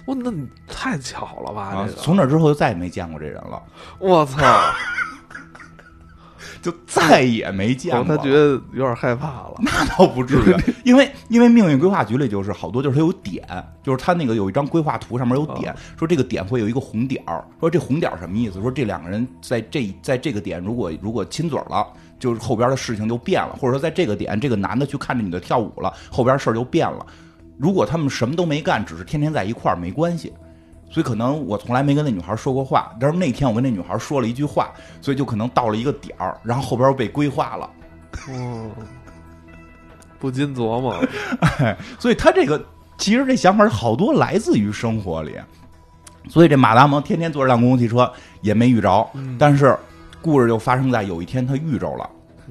[0.05, 1.63] 我那你太巧了吧？
[1.63, 3.61] 啊，从那之后就再也没见过这人了。
[3.99, 4.41] 我操！
[6.61, 8.15] 就再也没见过。
[8.15, 9.55] 他觉得有点害怕了。
[9.63, 13.45] 那倒不至于，因为因为命运规划局里就是好多，就是他有点，
[13.83, 17.43] 就是他那个有一张规划图，上面有点，说这个点会有一个红点儿。
[17.59, 18.61] 说这红点儿什么意思？
[18.61, 21.87] 说这两个人在这在这个点，如果如果亲嘴了，
[22.19, 23.55] 就是后边的事情就变了。
[23.55, 27.05] 或者说在这个点，这个男的去看着女的跳舞了，后边事儿就变了。
[27.57, 30.31] 如果他们什么都没干，只是天天在一块儿，没关系。
[30.89, 34.71] 所以可能我从来没跟那女孩说过话，但是那天我跟那女孩说了一句话，
[35.01, 37.69] 所以就可能到了一个点儿，然后后边被规划了。
[38.29, 38.71] 哦，
[40.17, 40.95] 不禁琢磨。
[41.59, 42.63] 哎， 所以他这个
[42.97, 45.35] 其实这想法好多来自于生活里。
[46.29, 49.77] 所以这马达蒙天天坐着辆公共汽车也没遇着，但是
[50.21, 52.09] 故事就发生在有一天他遇着了，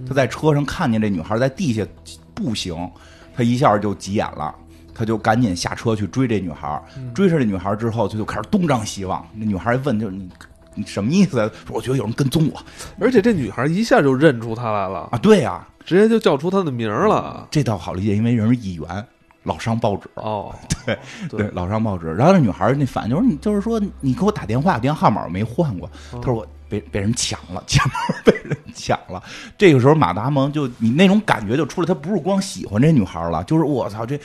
[0.09, 1.85] 他在车上看见这女孩在地下
[2.33, 2.91] 步行，
[3.35, 4.55] 他一下就急眼了。
[4.97, 6.83] 他就赶紧下车去追这女孩，
[7.15, 9.25] 追上这女孩之后，他就开始东张西望。
[9.35, 10.29] 那女孩一问，就是你
[10.75, 11.37] 你什么意思？
[11.67, 12.61] 说我觉得有人跟踪我，
[12.99, 15.19] 而且这女孩一下就认出他来了啊！
[15.19, 17.47] 对呀，直接就叫出他的名了。
[17.51, 19.07] 这倒好理解，因为人是议员，
[19.43, 20.55] 老上报纸哦。
[20.87, 22.07] 对对，老上报纸。
[22.15, 25.91] 然后那女孩那反应就是，你就是说你给我打电话，电话号码没换过。
[26.11, 26.47] 他说我。
[26.69, 29.23] 被被人抢了， 钱包被人抢了。
[29.57, 34.19] 这个时候，马达蒙就你那种感觉就出来，他不是光喜欢这女孩了，就是我操，这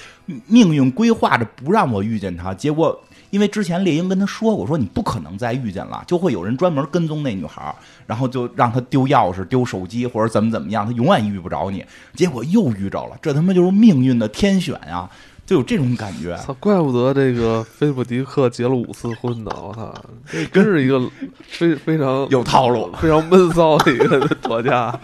[0.48, 2.54] 命运规划着不让我遇见她。
[2.54, 3.00] 结果，
[3.30, 7.74] 因为之前猎鹰跟他说过，说你不可能再遇见了，就会有人专门跟踪那女孩，
[8.06, 11.86] 然后就让他丢钥匙、丢手机或者怎么怎么样，他永远遇不着你。
[12.16, 15.10] 结果又遇着了，这他妈就是命运的天选呀！
[15.52, 16.54] 就有这种感觉，操！
[16.62, 19.52] 怪不得这个菲普迪克结了五次婚呢！
[19.62, 19.94] 我操，
[20.26, 20.98] 这真是一个
[21.42, 24.98] 非非常有套路、非常闷骚的一个 作家。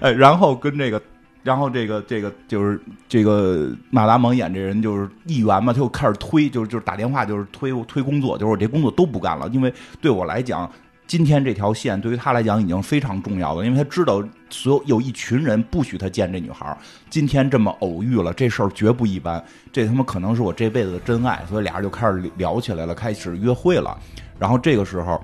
[0.00, 1.02] 哎，然后跟这个，
[1.42, 10.70] 然后这个这个就是这个马达蒙演这人就是议员嘛，他就开始推，就是就是打电话，就是推推工作，就是我这工作都不干了，因为对我来讲。
[11.12, 16.74] 今天这条线对于他来讲已经非常重要了，因为他知道所有有一群人不许他见这女孩。
[17.10, 23.94] 今天这么偶遇了，这事儿绝不一般，这他妈可能是我这辈子的真爱，所以俩人就开始聊起来了，开始约会了。
[24.38, 25.22] 然后这个时候，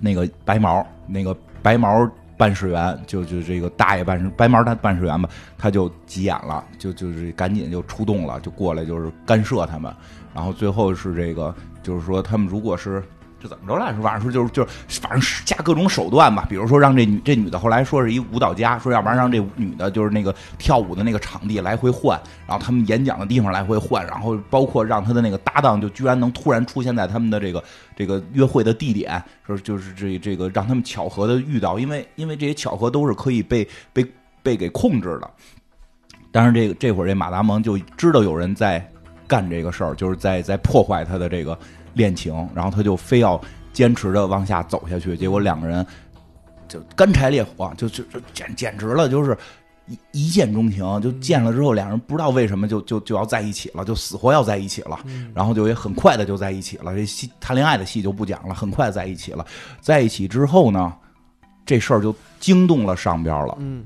[0.00, 1.32] 那个白毛，那个
[1.62, 9.94] 白毛办事员，就就这个大爷办事，白毛他办事员吧，他就急眼了，就就是赶紧就出动了，就过来就是干涉他们。
[10.34, 13.00] 然后最后是这个，就是说他们如果是。
[13.40, 14.02] 这怎么着来说？
[14.02, 16.44] 反正说就是就是，反正加各种手段吧。
[16.48, 27.62] 比如说让这女这女的后来说是一舞蹈家，说要不然让这女的就是那个跳舞的那个场地来回换，然后他们演讲的地方来回换，然后包括让他的那个搭档就居然能突然出现在他们的这个
[27.94, 34.04] 这个约会的地点，说就是这这个让他们巧合的遇到，因为因为这些巧合都是可以被被
[34.42, 35.30] 被给控制的。
[36.32, 38.84] 但是这个这会儿这马达蒙就知道有人在
[39.28, 41.56] 干这个事儿，就是在在破坏他的这个。
[41.98, 43.38] 恋情，然后他就非要
[43.72, 45.84] 坚持着往下走下去，结果两个人
[46.68, 49.36] 就干柴烈火，就就就简简直了，就是
[49.86, 54.98] 一一见钟情，就见了之后，两人不知道为什么就就就要在一起了，就死活要在一起了，
[55.34, 56.94] 然后就也很快的就在一起了。
[56.94, 59.44] 这戏谈恋爱的戏就不讲了，很快在一起了。
[59.80, 60.92] 在一起之后呢，
[61.66, 63.56] 这事儿就惊动了上边了。
[63.58, 63.84] 嗯，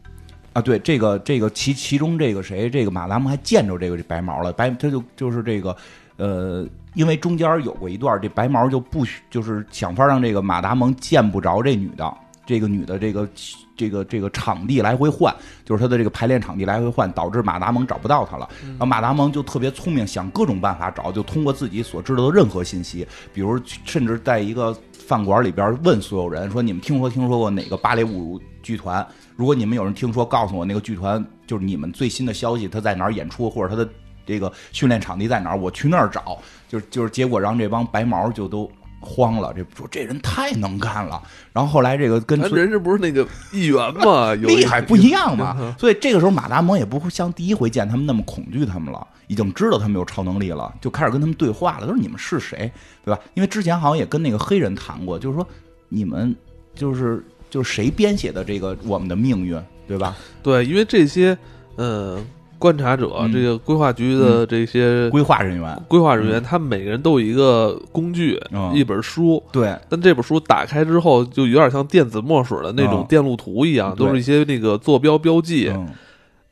[0.52, 5.74] 啊，对，这个这个其其中这个谁，这个马达木还见着这个白毛了，白他就就是这个
[6.18, 6.66] 呃。
[6.94, 13.28] 因为中间有过一段，这白毛就不许，就是想法让这个马达蒙见不着这女的，这个女的这个
[13.76, 18.48] 这个这个场地来回换，就是他的这个排练场地来回换，导致马达蒙找不到他了。
[18.62, 29.06] 然后马达蒙就特别聪明，想各种办法找，就通过自己所知道的任何信息，比如甚至在一个饭馆里边问所有人说：“你们听说听说过哪个芭蕾舞剧团？
[29.34, 33.88] 如果你们有人听说，告诉我那个剧团就是你们最新的消息，他在哪儿演出，或者他的。”
[34.32, 35.58] 这个训练场地在哪儿？
[35.58, 39.52] 我去那儿找，就是就是，结果让这帮白毛就都慌了。
[39.54, 41.22] 这说这人太能干了。
[41.52, 44.32] 然后后来这个跟人这不是那个议员吗？
[44.40, 45.76] 厉害不一样嘛。
[45.78, 51.86] 所以这个时候马达蒙也不会像第一回见他们那么恐惧他们了，已经知道他们有超能力了，就开始跟他们对话了。
[51.86, 52.72] 他说你们是谁，
[53.04, 53.20] 对吧？
[53.34, 55.46] 因为之前好像也跟那个黑人谈过，就是说
[55.90, 56.34] 你们
[56.74, 60.16] 就是就是谁编写的这个我们的命运，对吧？
[60.42, 61.36] 对，因为这些
[61.76, 62.18] 呃。
[62.62, 68.40] 观察者，这个规划局的这些规划人员，规划人员，他们每个人都有一个工具，
[68.72, 69.42] 一本书。
[69.50, 75.72] 对，但这本书打开之后，就有点像电子墨水的那种电路图一样，都是一些那个坐标标记。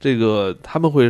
[0.01, 1.09] 这个他们会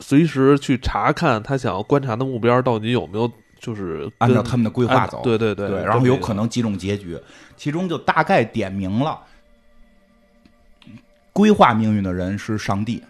[0.00, 5.20] 随时去查看他想要观察的目标到底有没有，就是按照他们的规划走。
[5.22, 7.16] 对对对，然后有可能几种结局，
[7.56, 9.20] 其中就大概点明了
[11.32, 13.00] 规划命运的人是上帝。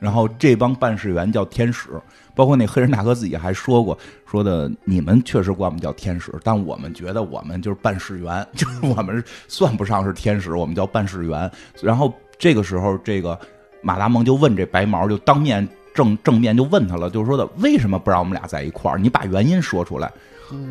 [0.00, 1.90] 然后这帮办事员叫天使，
[2.34, 11.50] 包括那黑人大哥自己还说过，说的你们确实管我们叫天使，但我们觉得我们就是办事员， 就是我们算不上是天使，我们叫办事员。
[11.82, 13.38] 然后这个时候，这个
[13.82, 18.98] 马达蒙就问这白毛，就当面正正面就问他了，就是说的为什么不让我们俩在一块儿？
[18.98, 20.10] 你把原因说出来。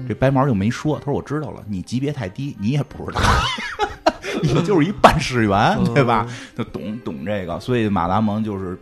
[0.09, 3.21] 这白毛就没说，他说我知道了，你级别太低，你也不知道。
[4.43, 6.27] 你就是一办事员，对吧？
[6.53, 8.77] 就懂懂这个，所以马达蒙就是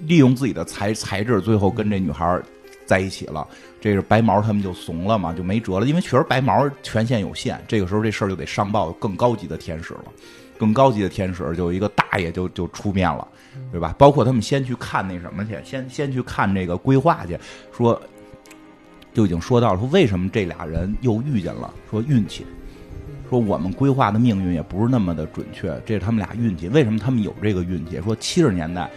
[0.00, 2.40] 利用自己的才才智，最后跟这女孩
[2.86, 3.46] 在一起了。
[3.80, 7.62] 这是白毛他们就怂了嘛，就没辙了，因为确实白毛权限有限。
[7.68, 10.04] 这个时候这事儿就得上报更高级的天使了，
[10.58, 13.28] 更高级的天使就一个大爷就就出面了，
[13.70, 13.94] 对吧？
[13.98, 17.38] 包括他们先去看那什么去，先先去看这个规划去，
[17.76, 18.00] 说
[19.12, 22.46] 就已经说到了，说为什么这俩人又遇见了，说运气。
[23.30, 26.68] 说我们规划的命运也不是那么的准确，这是他们俩运气。
[26.68, 28.00] 为什么他们有这个运气？
[28.02, 28.88] 说七十年代，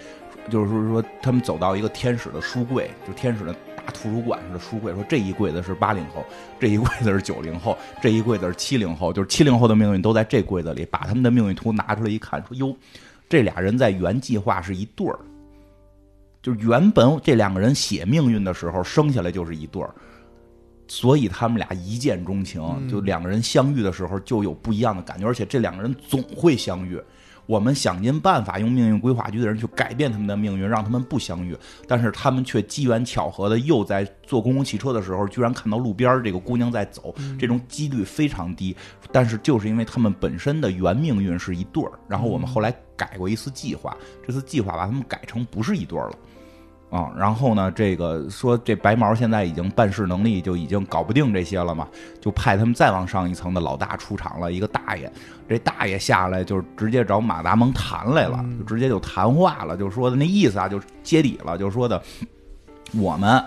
[0.50, 6.26] 就是说他们走到一个天使的书柜，就天使的大图书馆似的书柜，说这一柜子是八零后，
[6.60, 10.86] 这一柜子是九零后，这一柜子是七零后，就是七零后的命运都在这柜子里。
[10.86, 12.76] 把他们的命运图拿出来一看，说哟，
[13.28, 15.20] 这俩人在原计划是一对儿，
[16.42, 19.94] 就是原本这两个人写命运的时候生下来就是一对儿。
[20.90, 26.98] 所以他们俩一见钟情，就两个人相遇的时候就有不一样的感觉，而且这两个人总会相遇。
[27.48, 31.58] 我们想尽办法用命运规划局的人去改变他们的命运，让他们不相遇，
[31.88, 38.76] 但是他们却机缘巧合的又在坐公共汽车的时候，居然看到路边这个姑娘在走，这种几率非常低。
[39.12, 46.16] 但是就是因为他们本身的原命运是一对儿，然后我们后来改过一次计划，这次计划把他们改成不是一对儿了。
[46.90, 51.88] 啊，然后呢，这个说这白毛现在已经办事能力就已经搞不定这些了嘛，
[52.22, 55.12] 就派他们再往上一层的老大出场了，一个大爷，
[55.50, 62.02] 这大爷下来就直接找马达蒙谈来了，就直接就谈话了，就说的那意思啊，就揭底了，就说的
[62.94, 63.44] 我们。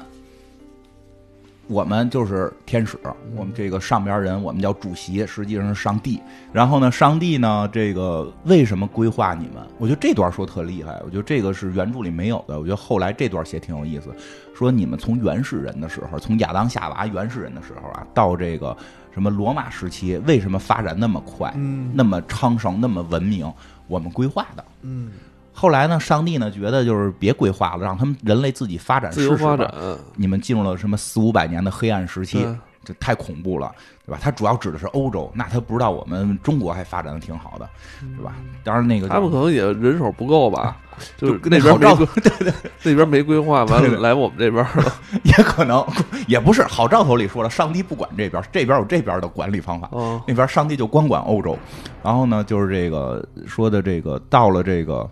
[1.70, 2.98] 我们就是天使，
[3.36, 6.20] 我们这个上边人，我们叫主席，实际上是上帝。
[6.52, 9.64] 然后呢，上帝呢，这个为什么规划你们？
[9.78, 12.58] 我觉得这段说特厉害，我觉得这个是原著里没有的。
[12.58, 14.12] 我觉得后来这段写挺有意思，
[14.52, 18.76] 说你们从原始人的时候，从亚当夏娃原始人的时候啊，到这个
[19.14, 21.54] 什么罗马时期，为什么发展那么快，
[21.94, 23.48] 那么昌盛，那么文明？
[23.86, 24.64] 我们规划的。
[24.82, 25.12] 嗯。
[25.52, 26.00] 后来呢？
[26.00, 26.50] 上帝呢？
[26.50, 29.72] 觉得就是别规划了，让他们人类自己发展，自由发展。
[30.16, 32.46] 你们进入了什么四五百年的黑暗时期？
[32.82, 33.70] 这太恐怖了，
[34.06, 34.18] 对吧？
[34.22, 37.68] 他主要指的是欧洲，那他不知道我们中国还发展的挺好的，
[38.16, 38.32] 对吧？
[38.64, 40.78] 当然那个他们可能也人手不够吧，
[41.18, 44.92] 就那边没对对， 那边没规划完了来我们这边了，
[45.24, 45.84] 也可能
[46.26, 46.62] 也不是。
[46.62, 49.90] 好兆头里说了，上帝不管这边，这边有这边的管理方法，
[50.26, 51.58] 那边上帝就光管欧洲。
[52.02, 55.06] 然后呢，就是这个说的这个到了这个。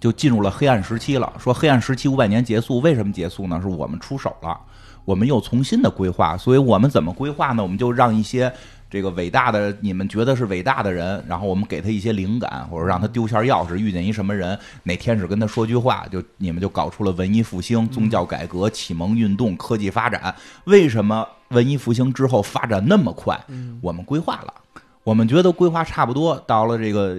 [0.00, 1.32] 就进入了黑暗时期了。
[1.38, 3.60] 说黑暗时期五百年结束，为什么结束呢？
[3.60, 4.58] 是我们出手了，
[5.04, 6.36] 我们又重新的规划。
[6.36, 7.62] 所以我们怎么规划呢？
[7.62, 8.50] 我们就让一些
[8.88, 20.34] 这个伟大的，你们觉得是伟大的人，然后我们给他一些灵感，或者让他丢下钥匙，遇见一什么人，哪天使跟他说句话，就你们就搞出了文艺复兴、宗教改革、启蒙运动、科技发展。
[20.64, 23.38] 为什么文艺复兴之后发展那么快？
[23.80, 24.54] 我们规划了，
[25.04, 27.18] 我们觉得规划差不多，到了这个。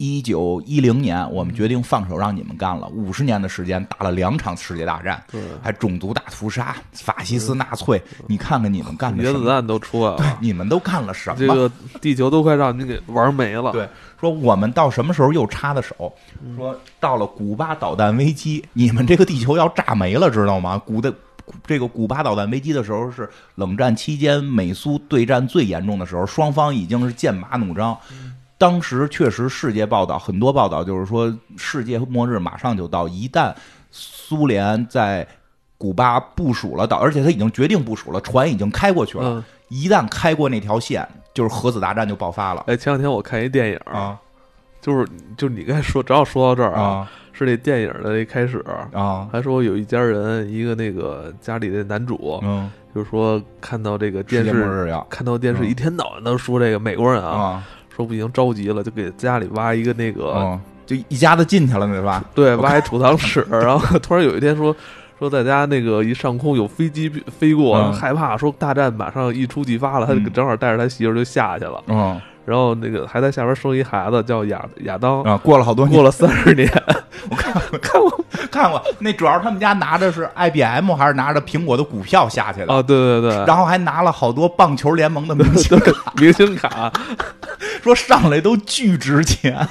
[0.00, 2.88] 一九一零年，我们决定放手让你们干了。
[2.88, 5.22] 五十年的时间，打了两场世界大战，
[5.62, 8.02] 还种族大屠杀，法西斯纳粹。
[8.26, 11.36] 你看看你们干的，原子弹都出来了，你们都干了什么？
[11.36, 13.72] 这个地球都快让你给玩没了。
[13.72, 13.86] 对，
[14.18, 16.10] 说我们到什么时候又插的手？
[16.56, 20.78] 说到了古巴导弹危机，你们这个地球要炸没了，知道吗？
[20.78, 21.12] 古的
[21.66, 27.94] 这个古巴导弹危机的时候是冷战期间美苏对战最严重的时候，双方已经是剑拔弩张。
[28.60, 33.08] 当时确实，世界报道很多报道就是说，世界末日马上就到。
[33.08, 33.54] 一旦
[33.90, 35.26] 苏联在
[35.78, 39.42] 古巴部署了岛，而且他已经决定部署了，船已经开过去了。
[39.68, 42.62] 一旦开过那条线，就是核子大战就爆发了。
[42.66, 44.18] 哎，前两天我看一电影啊，
[44.78, 48.62] 就是就是你刚才说，只要说到这儿啊，是那电影的一开始
[48.92, 57.64] 啊，还说有一家人，一个那个家里的男主，嗯，就是说看到这个电视，看到电视一天到晚都说这个美国人啊。
[58.00, 62.24] 说不行，着急了，就给家里挖一个那个，就一家子进去了， 对吧？
[62.34, 63.46] 对，挖一储藏室。
[63.50, 64.74] 然后突然有一天说，
[65.18, 71.84] 说在家那个一上空有飞机飞过，害怕，说大战马上一触即发了，他就正好带着他媳妇就下去了。
[71.88, 72.18] 嗯。
[72.50, 75.36] 然后那个还在下边生一孩子，叫亚亚当啊。
[75.36, 76.68] 过了好多年，过了三十年，
[77.30, 78.82] 我看看过看过。
[78.98, 82.82] 那主要他们家拿的是 IBM 还是拿着苹果的股票下去的啊？
[82.82, 83.44] 对对对。
[83.46, 86.92] 然后还拿了好多棒球联盟的明星卡， 明星卡。
[87.82, 89.66] 说上来都巨值钱。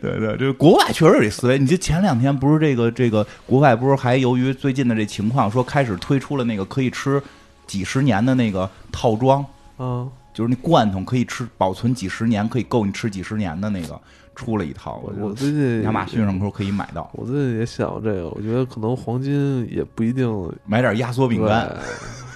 [0.00, 1.58] 对对，这国外确实有这思维。
[1.58, 7.20] 你就前两天不是这个这个国外不是还由于最近的这情况，说开始推出了那个可以吃
[7.66, 9.44] 几十年的那个套装，
[9.78, 14.00] 嗯，就是那罐头可以吃保存几十年，可以够你吃几十年的那个。
[14.34, 17.10] 出了一套，我我最近亚马逊上说可以买到。
[17.12, 20.26] 我最近也想这个，我觉得可能黄金也不一定
[20.64, 21.70] 买点压缩饼干。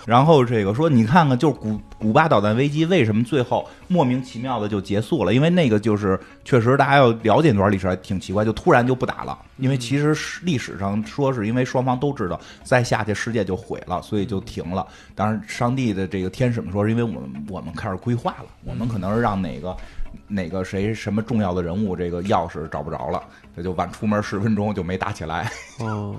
[0.06, 5.34] 然后这个说，你看看，就是古古巴导弹危机为什么最后莫名其妙的就结束了？
[5.34, 9.36] 因为那个就是确实大家要了解那段历史还挺奇怪，就突然就不打了。
[9.58, 14.86] 因为其实历史上说是因为双方都知道再下去世界就毁了，所以就停了。
[15.14, 19.76] 当然，上帝的这个天使们说是因为我们我们开始规划了，我们可能是让哪个。
[20.28, 23.22] 哪个谁什么重要的人物，这个钥匙找不着了，
[23.54, 25.52] 他就晚出门十分钟就没打起来。
[25.78, 26.16] 哦，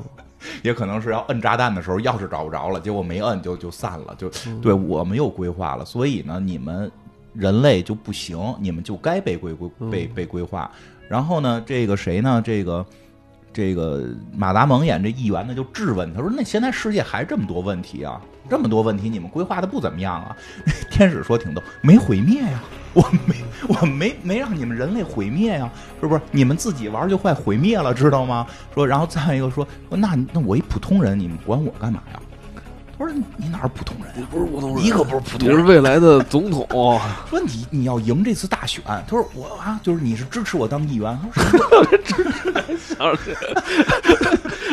[0.61, 4.29] 也可能是要摁炸弹的时候钥匙找不着了，结果没摁就就散了，就
[4.61, 6.91] 对我没有规划了，所以呢，你们
[7.33, 10.69] 人类就不行，你们就该被规规被被规划。
[11.07, 12.41] 然后呢，这个谁呢？
[12.43, 12.85] 这个。
[13.53, 20.35] 这个马达蒙演这议员呢，就质问他说：“那现在世界还这么多问题啊，这么多问题，你们规划的不怎么样啊？”
[20.91, 22.59] 天使说：“挺逗，没毁灭呀，
[22.93, 23.35] 我没，
[23.67, 25.69] 我没没让你们人类毁灭呀，
[26.01, 26.21] 是不是？
[26.31, 32.19] 你们自己玩就快毁灭了，知道吗？”说，然后再一个说：“那那我一普通人，你们管我干嘛呀？”
[32.99, 34.11] 他说：“你哪是普通人？
[34.15, 36.67] 你不是普通人，你可不是普通人，你是未来的总统。
[37.29, 38.83] 说你你要赢这次大选。
[38.85, 41.15] 他说我啊，就是你是支持我当议员。
[41.31, 42.51] 他说 特别支持，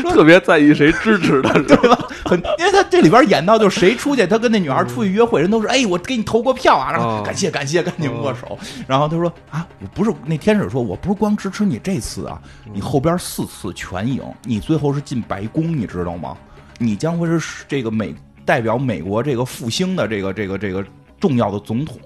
[0.10, 1.98] 特别在意谁支持他，对吧？
[2.24, 8.58] 很，因为他这里边演到就是谁出去，他跟那女孩出去约会，人都是哎，我给你投过票啊，然后感谢感谢，赶紧握手。
[8.86, 12.40] 然后他说啊，我不是那天使说，我不是光支持你这次啊，
[12.72, 16.34] 你后边四次全赢，你最后是进白宫，你知道吗？”
[16.78, 18.14] 你将会是这个美
[18.44, 20.84] 代表美国这个复兴的这个这个这个
[21.18, 21.98] 重要的总统，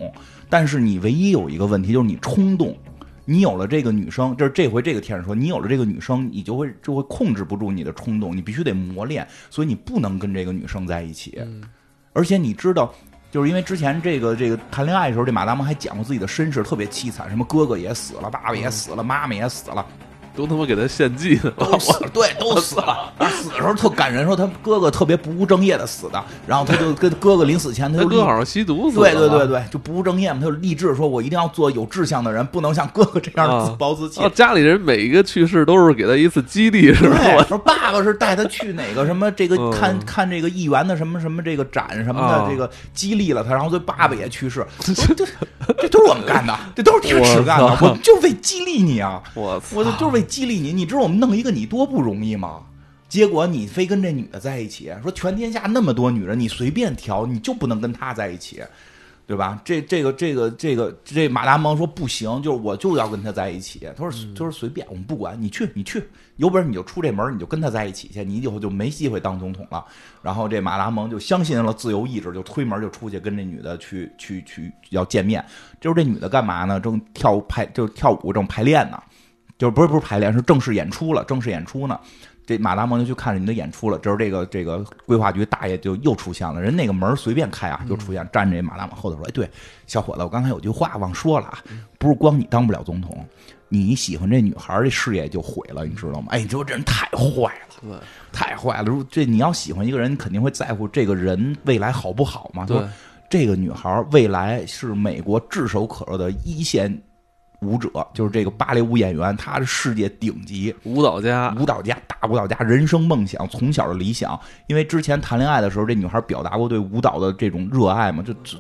[0.48, 2.76] 但是你唯一有一个问题就是你冲动，
[3.24, 11.40] 你有了这个女生，就是这回这个天使说，你有了这个女生，你就会就会控制不住你的冲动，你必须得磨练，所以你不能跟这个女生在一起。
[12.12, 12.94] 而且你知道，
[13.30, 19.84] 就是因为之前这个这个谈恋爱的时候，这马达蒙还讲过自己的身世特别凄惨，什么哥哥也死了，爸爸也死了，妈妈也死了。
[20.38, 23.12] 都他妈给他献祭了，都死了，对，都死了。
[23.42, 34.20] 死的时候特感人，说他哥哥特别不务正业的死的，然后他就 跟哥哥临死前，他就哥好像吸毒死对对对对，就不务正业嘛，他就立志说，我一定要做有志向的人，不能像哥哥这样自暴自弃。
[34.32, 37.44] 家里人每一个去世都是给他一次激励，是吧？
[37.48, 44.94] 说爸爸是带他去哪个什么这个看看这个议员的什么什么这个展什么的，这个激励了他，然后这爸爸也去世， 这
[45.74, 49.20] 这都是我们干的，这都是天使干的，我们就为激励你啊！
[49.34, 52.62] 我我就是为激励你，你知道我们弄一个你多不容易吗？
[53.08, 58.62] 结果你非跟这女的在一起，说全天下那么多女人，你随便挑，你就不能跟她在一起，
[59.26, 59.58] 对吧？
[59.64, 63.88] 这这个这个这个这马达蒙说不行，就是我就要跟她在一起。
[63.96, 66.02] 他说他说随便，我们不管你去你去，
[66.36, 69.82] 有本事你就出这门，你就跟她在一起去，你以后就没机会当总统了。
[70.20, 75.42] 然后这马达蒙就相信了自由意志，就推门就出去跟这女的去去去要见面。
[75.80, 76.78] 就是这女的干嘛呢？
[76.78, 79.02] 正跳排就跳舞正排练呢。
[79.58, 81.24] 就不是不是排练，是正式演出了。
[81.24, 81.98] 正式演出呢，
[82.46, 83.98] 这马达蒙就去看着你的演出了。
[83.98, 86.62] 这时候，这个这个规划局大爷就又出现了。
[86.62, 89.50] 人那个门随便开啊，就出现站着马达蒙后头说：“哎，对，
[89.88, 91.58] 小伙子，我刚才有句话忘说了啊，
[91.98, 93.26] 不是光你当不了总统，
[93.68, 96.28] 你喜欢这女孩，这事业就毁了，你知道吗？
[96.30, 97.52] 哎，你说这人太坏
[97.82, 98.00] 了，
[98.32, 98.84] 太坏了。
[98.84, 102.64] 如这你要喜欢一个人，你肯定会在乎这个人未来好不好嘛？
[102.64, 102.80] 对，
[103.28, 106.96] 这个女孩未来是美国炙手可热的一线。”
[107.60, 114.38] 舞者就是这个芭蕾舞演员，他是世界顶级舞蹈家，舞蹈家，大舞蹈家，人生梦想，从小的理想。
[114.68, 118.56] 因为之前谈恋爱的时候，这女孩表达过对舞蹈的这种热爱嘛，就只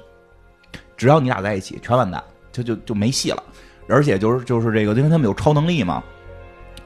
[0.96, 3.42] 只要你俩在一起，全完蛋，就就就没戏了。
[3.88, 6.02] 而且就是就是这个，因为他们有超能力嘛，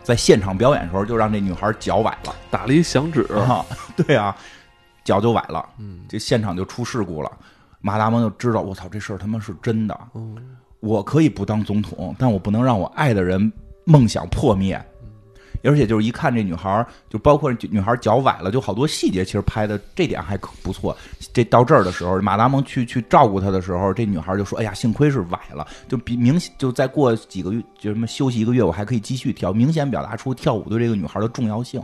[0.02, 3.26] 在现场表演的时候，就让这女孩脚崴了，打了一响指，
[3.96, 4.36] 对啊，
[5.02, 7.32] 脚就崴了，嗯，这现场就出事故了。
[7.80, 10.36] 马达蒙就知道，我操，这事儿他妈是真的，嗯。
[10.82, 13.52] 我可以不当总统，但我不能让我爱的人
[13.84, 14.78] 梦想破灭。
[15.64, 20.96] 而且就是一看这女孩，就包括女孩脚崴了，就好多细节，其实拍的这点还可不错。
[21.32, 31.80] 这到这儿的时候，马达蒙去去照顾她的时候，这女孩就说：“哎呀，幸亏是崴了，就比明显就再过几个月，就什么休息一个月，我还可以继续跳。”明显表达出跳舞对这个女孩的重要性。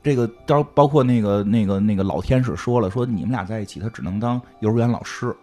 [0.00, 5.34] 这个到包括那个那个那个老天使说了，说你们俩在一起，他只能当幼儿园老师。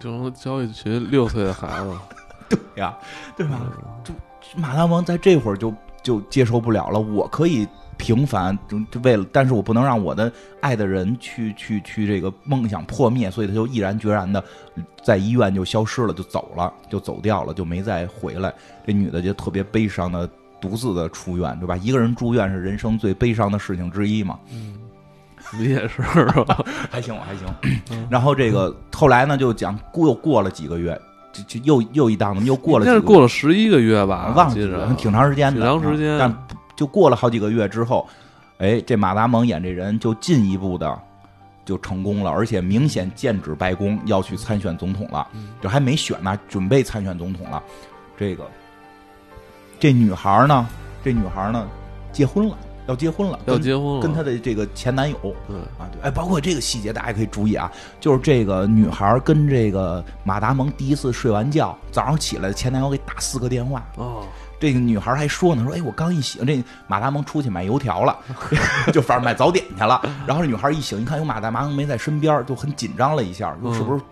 [0.00, 1.96] 嗯，就能教一群六岁的孩子，
[2.48, 2.96] 对呀，
[3.36, 3.60] 对吧？
[4.02, 4.12] 就
[4.56, 5.72] 马大王在这会儿就
[6.02, 6.98] 就接受不了了。
[6.98, 14.42] 我可以平凡，就就为了，但是我不能让我的爱的人去去去这个梦想破灭，所以他就毅然决然的
[15.02, 18.52] 在医院就消失了，就走了，就走掉了，就没再回来。
[18.86, 20.28] 这女的就特别悲伤的
[20.60, 21.76] 独自的出院，对吧？
[21.76, 24.38] 一个人住院是人生最悲伤的事情之一嘛。
[24.50, 24.74] 嗯，
[25.58, 26.58] 你也是是吧？
[26.90, 27.46] 还行，我还行。
[28.08, 31.00] 然后这个后来呢，就讲过又过了几个月。
[31.32, 36.18] 就就又又一档子，又过了，应该是过了十一个月吧，忘记了，挺长时间的，挺长时间。
[36.18, 38.04] 但就过了好几个月之后，
[38.58, 41.00] 哎，这马达蒙演这人就进一步的
[41.64, 45.24] 就成功了，而且明显剑指白宫要去参选总统了，
[45.62, 47.62] 就还没选呢，准备参选总统了。
[48.18, 48.44] 这个
[49.78, 50.66] 这女孩呢，
[51.04, 51.64] 这女孩呢，
[52.10, 52.58] 结婚了。
[52.90, 57.70] 要结婚了，要结婚了，跟她的这个前男友，对啊，对，哎，包括这个细节，大家可以注意啊，
[58.00, 64.24] 就是这个女孩跟这个马达蒙第一次睡完觉，早上起来，前男友给打四个电话，哦，
[64.58, 68.18] 这个女孩还说呢，说，哎，我刚一醒，这马达蒙出去买油条了，
[68.92, 74.02] 就反正买早点去了， 然后这女孩一醒，一看有马达蒙没在身边，就很紧张了一下，说是不是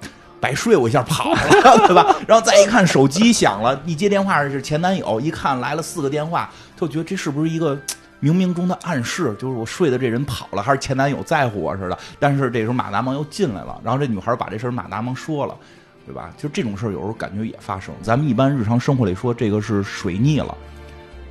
[0.41, 1.39] 白睡我一下跑了，
[1.89, 2.15] 对吧？
[2.29, 7.77] 然后再一看手机响了，一接电话是前男友，一看来了四个电话，就觉得这是不是一个？
[8.21, 11.99] 冥冥中的暗示就是我睡的这人跑了，还是前男友在乎我似的。
[12.19, 15.57] 但是这时候马达蒙又进来了，然后这女孩把这事儿马达蒙说了，
[16.05, 16.33] 对吧？
[16.37, 17.95] 就这种事儿有时候感觉也发生。
[18.03, 20.57] 咱们一般日常生活里说这个是水逆了，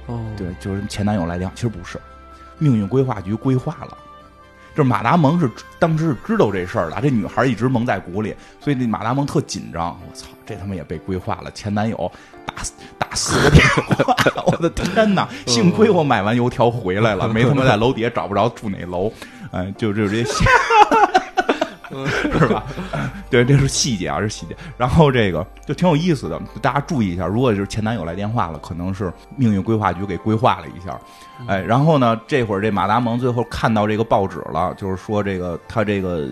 [0.05, 1.99] 哦，对，就是前男友来电，其实不是，
[2.57, 3.97] 命运规划局规划了。
[4.78, 5.49] 就是马达蒙是
[5.80, 9.99] 当时是知道这事儿的，这女孩一直蒙在鼓里，所以那马达蒙特紧张。
[10.07, 12.11] 我操，这他妈也被规划了，前男友。
[12.45, 12.63] 打
[12.97, 13.63] 打四个电
[14.05, 14.15] 话，
[14.45, 15.28] 我的天哪！
[15.45, 19.11] 幸亏我买完油条回来了，没他妈在楼底下找不着住哪楼，
[19.51, 20.45] 哎，就就这些，
[21.89, 22.63] 是吧？
[23.29, 24.55] 对，这是细节啊，是细节。
[24.77, 30.99] 然后这个就挺有意思的，大家注意一下，如果就是前男友来电话了，可能是命运规划局给规划了一下，
[31.47, 36.27] 哎，然后呢，这会儿这马达蒙最后看到这个报纸了，就是说这个他这个。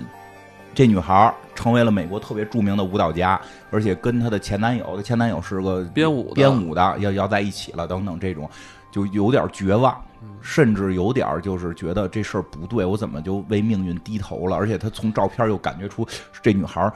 [0.77, 3.39] 这女孩成为了美国特别著名的舞蹈家，
[3.71, 8.49] 而且跟她的前男友，她前男友是个编舞编舞的，要要在一起了，等等，这种
[8.91, 9.97] 就有点绝望，
[10.41, 14.55] 甚至有点就是觉得这事儿不对，我怎么就为命运低头了？
[14.55, 16.07] 而且他从照片又感觉出
[16.41, 16.91] 这女孩，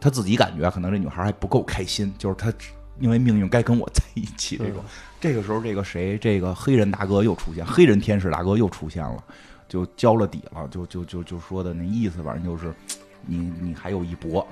[0.00, 2.52] 他自己感觉可能这女孩还不够开心，就是他
[2.98, 4.82] 因为命运该跟我在一起这种。
[5.20, 9.22] 这个时候，这个谁，这个黑人大哥又出现，黑人天使大哥又出现了。
[9.66, 12.72] 就交了底了，就就就就说的那意思，反正就是，
[13.26, 14.46] 你你还有一搏，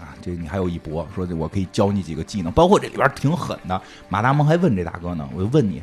[0.00, 3.82] 啊，这你还有一搏，说我可以教你几个技能，包括这里边挺狠的。
[4.08, 5.82] 马达蒙还问这大哥呢，我就问你，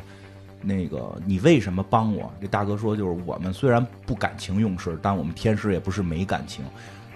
[0.62, 2.32] 那个你为什么帮我？
[2.40, 6.64] 这大哥说，就是我们虽然不感情用事，但我们天使也不是没感情，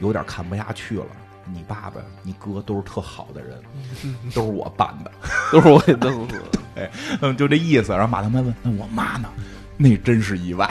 [0.01, 1.07] 有点看不下去了。
[1.53, 3.61] 你爸爸、你哥都是特好的人，
[4.35, 5.11] 都是我办的，
[5.53, 6.41] 都是我给弄死。
[6.75, 6.91] 对，
[7.21, 7.93] 嗯，就这意思。
[7.93, 9.29] 然后马达蒙问，那我妈呢？
[9.77, 10.69] 那真是意外。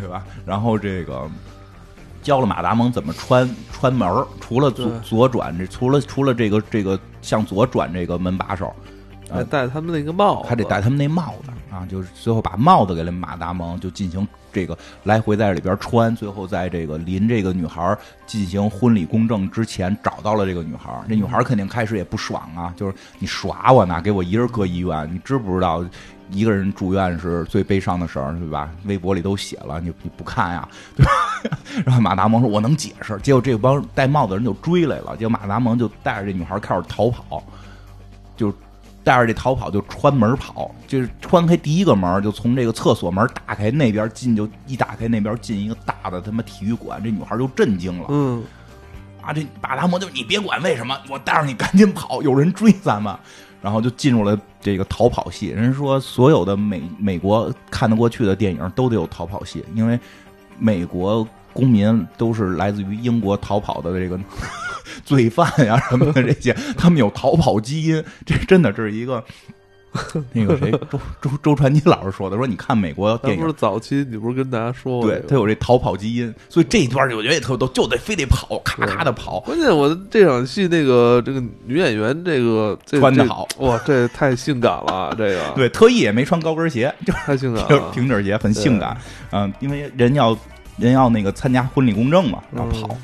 [0.00, 0.24] 对吧？
[0.46, 1.30] 然后这个
[2.22, 4.08] 教了马达蒙怎么穿穿门
[4.40, 8.74] 除了左左转，这除了除了这个这个向左转这个门把手，
[9.34, 11.86] 还戴他们那个帽，还得戴他们那帽子啊！
[11.90, 16.14] 就是最后把帽子给了马达蒙，就进行这个来回在里边穿。
[16.14, 20.92] 最后在这个临这个女孩进行婚礼公证之前，找到了这个女孩。
[21.08, 25.84] 这女孩肯定开始也不爽啊，就是你耍我呢，给我一人搁医院，你知不知道？
[26.30, 28.70] 一个人住院是最悲伤的事儿，对吧？
[28.86, 30.66] 微博里都写了，你你不看呀？
[30.96, 31.10] 对吧？
[31.84, 37.44] 然后马达蒙说：“我能解释。”结果这帮戴帽子人就追来了，结果马达蒙就带着这女孩开始逃跑，
[38.38, 38.50] 就
[39.04, 48.06] 带着这逃跑就穿门跑，就是穿开第一个门，就从这个厕所门打开，那边进就一打开那边进一个大的他妈体育馆，这女孩就震惊了。
[48.08, 48.42] 嗯，
[49.20, 53.14] 啊，这巴达摩就你别管为什么，我带着你赶紧跑，有人追咱们。
[53.62, 55.46] 然后就进入了这个逃跑戏。
[55.46, 59.98] 人说，所有的美美国看得过去的电影都得有逃跑戏，因为
[60.58, 64.20] 美国公民都是来自于英国逃跑的这个
[65.04, 68.04] 罪犯呀 什么的这些， 他们有逃跑基因。
[68.26, 69.24] 这真的这是一个。
[70.32, 79.38] 那个谁，周周周传金老师说的，说你看美国电影，不是早期你不是跟大家说过，对他有这逃跑基因，所以这一段我觉得也特逗，就得非得跑，咔咔的跑。
[79.38, 88.96] 关键我这场戏那个这个女演员这个穿的好哇，这太性感了，这个对，特意也没穿高跟鞋，就太性感，就是平底鞋，很性感。
[89.30, 90.36] 嗯，因为人要
[90.76, 92.96] 人要那个参加婚礼公证嘛，然后跑。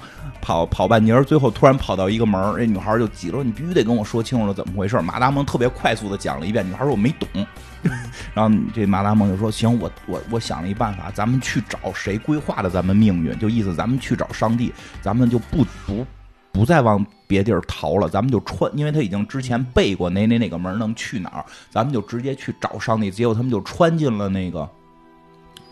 [0.42, 4.98] 跑跑半截儿，最后突然跑到一个门儿，这女孩就急了，你必须得跟我说清楚了怎么回事。
[5.02, 7.46] 马达蒙特别快速的讲了一遍，女孩说我没懂。
[8.32, 16.06] 然后这马达蒙就说行，我我我想了一办法，咱们去找谁规划的咱们命运，就意思咱们去找上帝，咱们就不不
[16.52, 23.10] 不再往别地儿逃了，咱们就穿，因为他已经之前背过哪哪哪个门能去哪儿，咱们就直接去找上帝。
[23.10, 24.66] 结果他们就穿进了那个，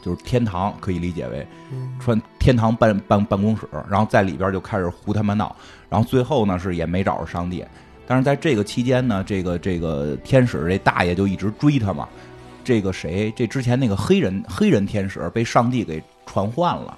[0.02, 1.46] 就是天堂，可以理解为
[2.00, 5.54] 穿天堂办办办公室，然后在里边就开始胡他妈闹，
[5.88, 7.64] 然后最后呢是也没找着上帝。
[8.06, 12.08] 但是在这个期间呢，这个这个天使这大爷就一直追他嘛。
[12.64, 13.32] 这个谁？
[13.34, 16.96] 这之前那个黑人黑人天使被上帝给传唤了。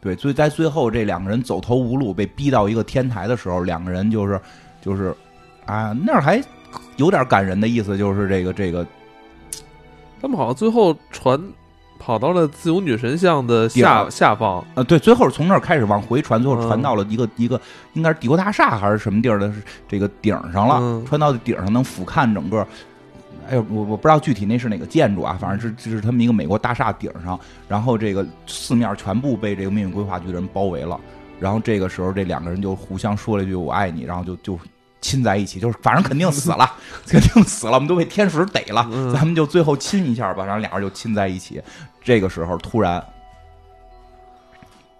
[0.00, 4.40] 对，所以在最后这两个人走投无路，被逼到一个天台的时候，两个人就是
[4.80, 5.12] 就是
[5.66, 6.40] 啊，那儿还
[6.96, 8.86] 有点感人的意思，就是这个这个，
[10.22, 11.40] 他们好像最后传
[11.98, 14.64] 跑到了自由女神像的下下方。
[14.74, 17.60] 呃，对，最后从那儿开始往回传，最后传到了一个一个
[17.94, 19.52] 应该是帝国大厦还是什么地儿的
[19.86, 22.66] 这个顶上了，传到顶上能俯瞰整个。
[23.50, 31.00] 哎呦，我我不知道具体那是哪个建筑啊，反正是这是他们一个美国大厦顶上，然后这个四面全部被这个命运规划局的人包围了，
[31.40, 34.58] 然后这个时候这两个人就互相说了一句我爱你，然后就就
[35.00, 36.70] 亲在一起，就是反正肯定死了，
[37.06, 38.82] 肯定死了，我们都被天使逮了，
[39.14, 41.62] 咱们就最后亲一下吧，然后俩人就亲在一起。
[42.02, 43.04] 这个时候突然，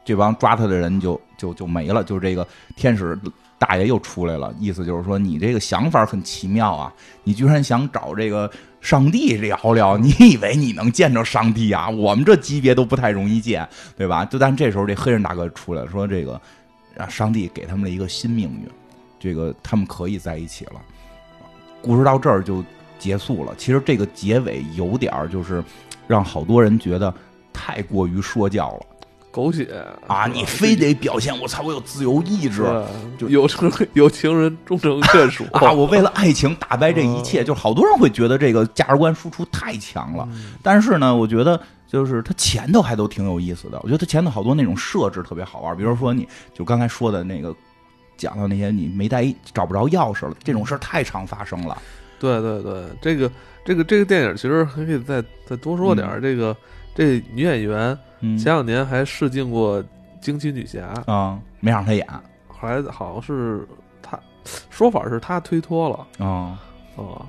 [0.04, 2.46] 这帮抓他的人就就就没了，就是这个
[2.76, 3.18] 天使。
[3.60, 6.94] 大爷又出来了，意思就是说你这个想法很奇妙啊！
[7.24, 8.48] 你居然想找这个
[8.80, 9.98] 上帝聊聊？
[9.98, 11.88] 你以为你能见着上帝啊？
[11.90, 14.24] 我们这级别都不太容易见，对吧？
[14.24, 16.40] 就但这时候这黑人大哥出来了，说这个
[16.94, 18.68] 让上帝给他们了一个新命运，
[19.18, 20.80] 这个他们可以在一起了。
[21.80, 22.64] 故事到这儿就
[22.98, 23.54] 结束了。
[23.56, 25.62] 其实这个结尾有点儿就是
[26.06, 27.12] 让好多人觉得
[27.52, 28.86] 太过于说教了。
[29.30, 30.26] 狗血啊！
[30.26, 32.64] 你非得表现我操，我有自由意志，
[33.18, 35.70] 就有情 有情人终成眷属 啊！
[35.70, 40.26] 我为了爱情打败这一切，就好多人会觉得这个价值观输出太强了。
[40.62, 43.78] 但是呢，我觉得就是它前头还都挺有意思的。
[43.82, 47.54] 我觉得它前头好多那种设置特别好玩，比如说你就刚才说的那个
[48.18, 51.80] 讲到那些你没带找不着钥匙了这种事儿太常发生了。
[52.18, 53.30] 对对对，这个
[53.64, 56.54] 这个这个电影其实还可以再再多说点这个
[56.94, 57.96] 这女演员。
[58.20, 59.80] 前两年还试镜过
[60.20, 62.04] 惊奇女侠啊，没让她演，
[62.48, 63.64] 后来好像是
[64.02, 64.18] 她
[64.70, 66.58] 说法是她推脱了啊
[66.96, 67.22] 啊，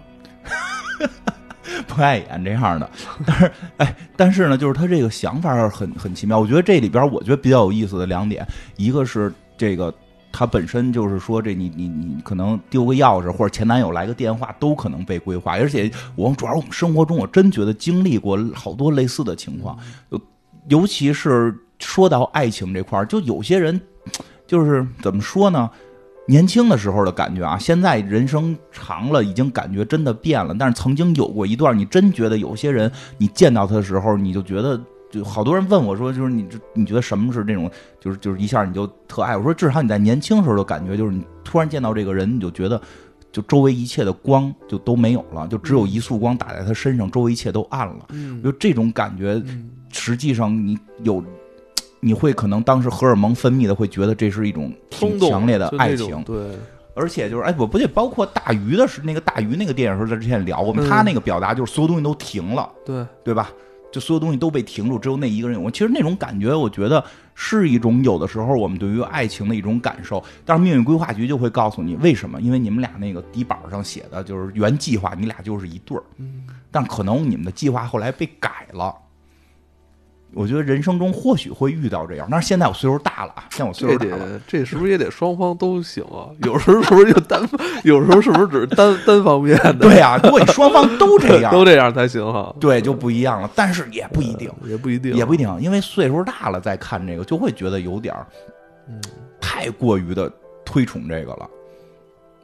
[1.88, 2.90] 不爱演这样的。
[3.24, 6.40] 但是哎，但是呢，就是她这个想法很很奇妙。
[6.40, 8.44] 我觉得这里边我觉得比较有意思的两点，
[8.76, 9.94] 一个是这个
[10.32, 19.78] 他本身就是说这你你你可能丢个钥匙或者前男友来个电话都可能被规划，而且我主要我们生活中我真觉得经历过好多类似的情况。
[20.68, 23.80] 尤其是说到爱情这块儿，就有些人，
[24.46, 25.70] 就是怎么说呢？
[26.28, 30.56] 年轻的时候的感觉啊，现在人生长了，已经感觉真的变了。
[30.60, 34.80] 但是曾经有过一段，你真觉得有些人，你见到他的时候，你就觉得，
[35.10, 39.36] 就好多人问我说，就是你这，你觉得什么是这种，就是就是一下你就特爱？
[39.36, 42.80] 我说至少你在年轻时候的感觉，就是你突然见到这个人，你就觉得，
[43.32, 48.08] 就周围一切的光就都没有了，就只有一束光打在他身上，周围一切都暗了。
[48.44, 49.42] 就这种感觉。
[49.92, 51.24] 实际上，你有，
[52.00, 56.22] 你会可能当时荷尔蒙分泌的，会觉得这是一种挺强烈的爱情。
[56.24, 56.52] 对，
[56.94, 63.50] 而且就是，哎，我不对包括大鱼的是那个大鱼那个电影时候，在之前聊过，他那个表达就是所有东西都停了，对对吧？
[63.92, 65.72] 就所有东西都被停住，只有那一个人有。
[65.72, 70.24] 其实那种感觉，我觉得是一种有的时候我们对于爱情的一种感受。
[70.46, 72.40] 但是命运规划局就会告诉你为什么？
[72.42, 76.04] 因为你们俩那个底板上写的就是原计划，你俩就是一对儿。
[76.18, 78.96] 嗯，但可能你们的计划后来被改了。
[80.34, 86.30] 我觉得人生中或许会遇到这样，但是现在我岁数大了啊，现在我岁数大了，这是不是也得双方都行啊？
[86.44, 87.42] 有时候是不是就单，
[87.84, 89.74] 有时候是不是只是单单方面的？
[89.74, 92.56] 对呀，如果你双方都这样， 都这样才行哈。
[92.60, 98.28] 对，就不一样了，但是也不一定，也不一定，也不一定，因为岁数大了再看这个，就会觉得有点儿，
[98.88, 99.02] 嗯，
[99.42, 100.32] 太过于的
[100.64, 101.50] 推崇这个了。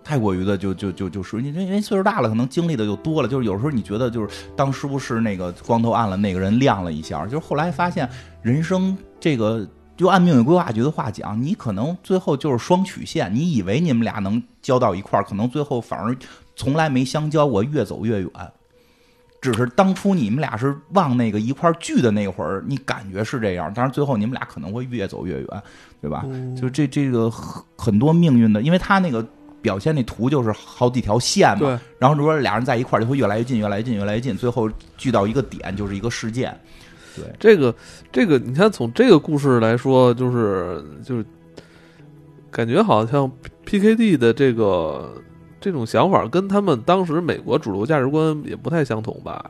[0.05, 3.27] 太过于的就就就就属于因为因为岁数大了，可能经历的就多了。
[3.27, 7.25] 就是有时候你觉得就是当时不是那个光头暗了，那个人亮了一下。
[7.25, 8.07] 就是后来发现
[8.43, 13.33] 人生这个，就按命运规划局的话讲，你可能最后就是双曲线。
[13.33, 16.15] 你以为你们俩能交到一块儿，可能最后反而
[16.55, 18.29] 从来没相交过，越走越远。
[19.41, 25.47] 只是当初你们俩是往那个一块聚的那会儿，你感觉是这样，但是最后你们俩可能会越走越远，
[25.99, 26.23] 对吧？
[26.55, 27.27] 就这这个
[27.75, 29.27] 很多命运的，因为他那个。
[29.65, 36.55] 表现那图就是好几条线嘛，然后如果俩人在一块儿，就会越来越近，越来越近，越来越近，最后聚到一个点，就是一个事件。
[37.15, 37.73] 对，这个
[38.11, 41.25] 这个，你看从这个故事来说，就是就是
[42.51, 43.29] 感觉好像
[43.65, 45.19] P K D 的这个
[45.59, 49.49] 这种想法跟他们当时美国主流价值观也不太相同吧？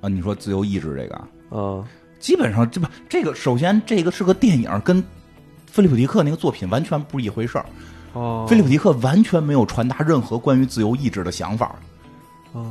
[0.00, 1.14] 啊，你说自由意志这个
[1.56, 1.86] 啊，
[2.18, 5.00] 基本上这不这个，首先这个是个电影，跟
[5.66, 7.66] 菲利普迪克那个作品完全不是一回事儿。
[8.12, 11.74] 哦，菲利普迪克完全没有传达任何关于自由意志的想法。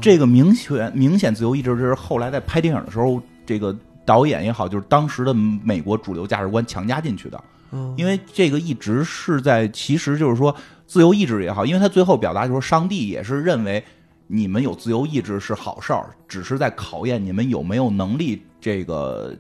[0.02, 3.74] 这个明显明显自由意志，这是后来在拍电影的时候，这个
[4.06, 7.42] 导演也好，就是当时的美国主流价值观强加进去的。
[7.96, 10.54] 因为这个一直是在，其实就是说
[10.88, 13.82] 自由意志也好，因为他最后表达就是上帝也是认为
[14.26, 19.34] 你们有自由意志是好事儿，只是在考验你们有没有能力这个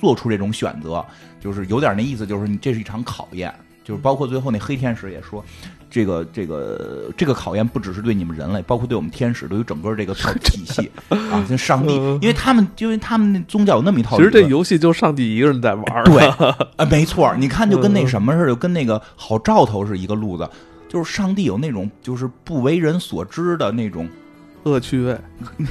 [0.00, 1.04] 做出这种选择，
[1.40, 3.52] 就是有点那意思，就是你这是一场考验。
[3.90, 5.44] 就是包括最后那黑天使也说，
[5.90, 14.16] 这个这个这个考验不只是对你们人类，包括对我们天使，对于整个这个体系 啊，像上帝，因为他们因为他们那宗教有那么一套。
[14.16, 15.84] 其实这游戏就上帝一个人在玩。
[16.06, 16.24] 对，
[16.76, 20.48] 啊，没错，你看就跟那什么似的，跟那个好兆头是一个路子，
[20.88, 24.08] 就是上帝有那种就是不为人所知的那种。
[24.64, 25.18] 恶趣味，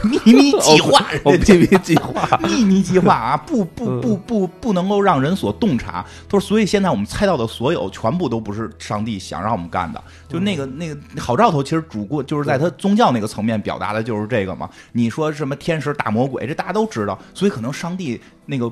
[0.03, 3.37] 秘密计划，秘密计划，秘密计划啊！
[3.37, 6.05] 不不不不不能够让人所洞察。
[6.27, 10.03] 他说，所以现在我们猜到的所有，全部都不是上帝想让我们干的。
[10.27, 14.69] 就那个那个好兆头，其实主过就是在他宗教那个层面表达的就是这个嘛。
[14.93, 17.17] 你说什么天使打魔鬼，这大家都知道。
[17.33, 18.71] 所以可能上帝那个。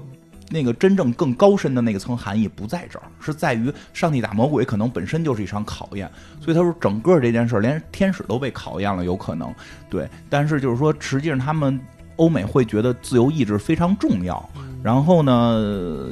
[0.50, 9.54] 那个真正更高深的那个层含义不在这儿，是在于上帝打魔鬼可能本身就是一场考验，所以他说整个这件事连天使都被考验了，有可能
[9.90, 10.08] 对。
[10.30, 11.80] 但是就是说，实际上他们
[12.16, 14.50] 欧美会觉得自由意志非常重要，
[14.82, 16.10] 然后呢，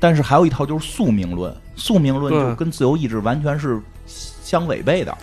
[0.00, 5.16] 但是还有一套就是宿命论，宿命论就跟自由意志完全是相违背的。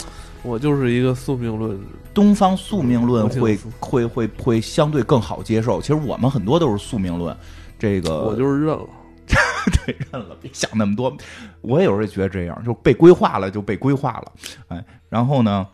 [0.44, 1.76] 我就是一个宿命论，
[2.14, 5.82] 东方宿命论会会会会相对更好接受。
[5.82, 7.36] 其实我们很多都是宿命论。
[7.78, 8.88] 这个我就是认了，
[9.86, 11.16] 对，认了，别想那么多。
[11.62, 14.32] 我也有时候觉得这样，就被规划了，就被规划了。
[14.70, 15.68] 哎，然后呢，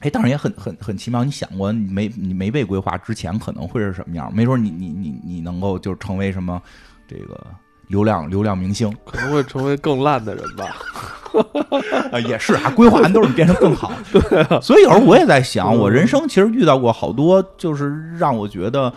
[0.00, 1.22] 哎，当然也很很很奇妙。
[1.22, 4.34] 你想过，你没你没被规划之前可能会是什么样？
[4.34, 6.60] 没准你你你你能够就成为什么
[7.06, 7.46] 这个
[7.88, 10.76] 流量流量明星，可能会成为更烂的人吧。
[12.10, 13.92] 啊，也是啊，规划完都是变成更好。
[14.10, 18.92] 对，所以有时候我也在想，我人生其实遇到过好多，就是让我觉得。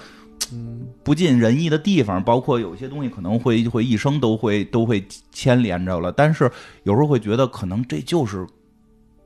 [0.52, 6.12] 嗯，不尽人意的地方，包括有些东西可能会会一生都会都会牵连着了。
[6.12, 6.52] 但是
[6.84, 8.46] 有时候会觉得，可能这就是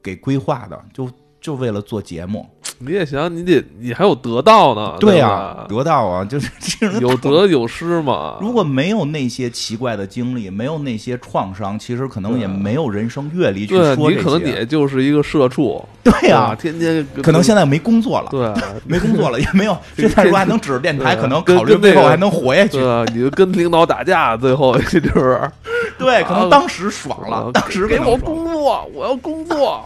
[0.03, 1.09] 给规划的，就
[1.45, 2.43] 就为了做节目。
[2.79, 6.49] 你也想，你得你还有得到呢，对呀，得到啊，就是
[6.99, 8.37] 有得有失嘛。
[8.41, 14.07] 如果没有那些奇怪的经历，没有那些创伤，其实可能也没有人生阅历去说这些。
[14.09, 18.51] 你可能也就是一个社畜，对呀，天天可能现在没工作了，对，
[18.83, 19.77] 没工作了，也没有。
[19.95, 22.79] 现在如果还能指着电台，可能考虑最后还能活下去。
[23.13, 25.39] 你就跟领导打架，最后 就是，
[25.97, 29.83] 对，可能当时爽了，当时给我工作，我要工作。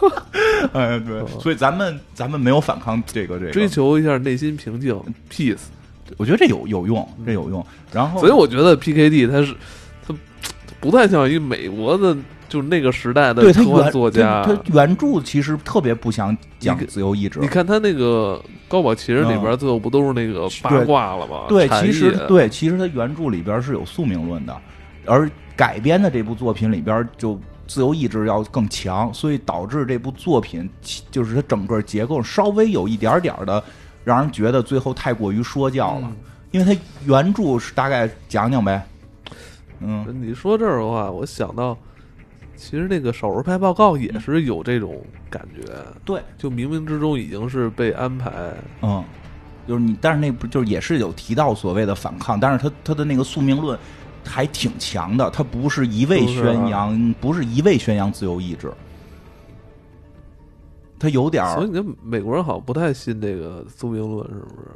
[0.72, 1.98] 哎，对，所以咱们。
[2.14, 4.98] 咱们没有反抗这个这个，追求一下内心平静
[5.30, 5.58] ，peace。
[6.16, 7.64] 我觉得这有有用，这有用。
[7.92, 9.54] 然后，所以我觉得 P K D 他是
[10.08, 10.14] 他
[10.80, 12.16] 不太像一个美国的，
[12.48, 14.42] 就是那个时代的科幻作家。
[14.44, 17.38] 他原著其实特别不想讲自由意志。
[17.40, 21.44] 你看他那个《高宝奇人》里边，最后不都是那个八卦了吗？
[21.48, 24.56] 对，其实对，其实他原著里边是有宿命论的，
[25.06, 27.40] 而改编的这部作品里边就。
[27.68, 30.70] 自由意志要更强，所以导致这部作品
[31.10, 33.60] 就是它整个结构稍微有一点点的
[34.04, 36.12] 让人觉得最后太过于说教了，
[36.52, 38.86] 因为它原著是大概讲讲呗。
[39.80, 41.76] 嗯，你说这儿的话，我想到
[42.54, 45.72] 其实那个少数派报告也是有这种感觉，
[46.04, 48.30] 对，就冥冥之中已经是被安排，
[48.82, 49.02] 嗯，
[49.66, 53.76] 就是你，但是那不就是也是有提到所谓的反抗，但是他他的那个宿命论。
[54.26, 58.72] 还挺强的，他不是一味宣扬，不是一味宣扬自由意志，
[60.98, 61.54] 他有点儿。
[61.54, 64.68] 所以，你美国人好像不太信这个宿命论，是不是？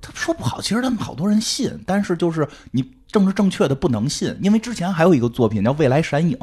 [0.00, 6.36] 他说不好，其实他们好多人信，但是就是你政治正确的不能信，因为之前还有一个作品叫《未来闪影》，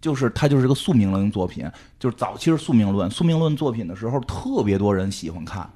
[0.00, 1.70] 就是他就是个宿命论作品，
[2.00, 5.70] 就是早期是宿命论，宿命论作品的时候，特别多人喜欢看。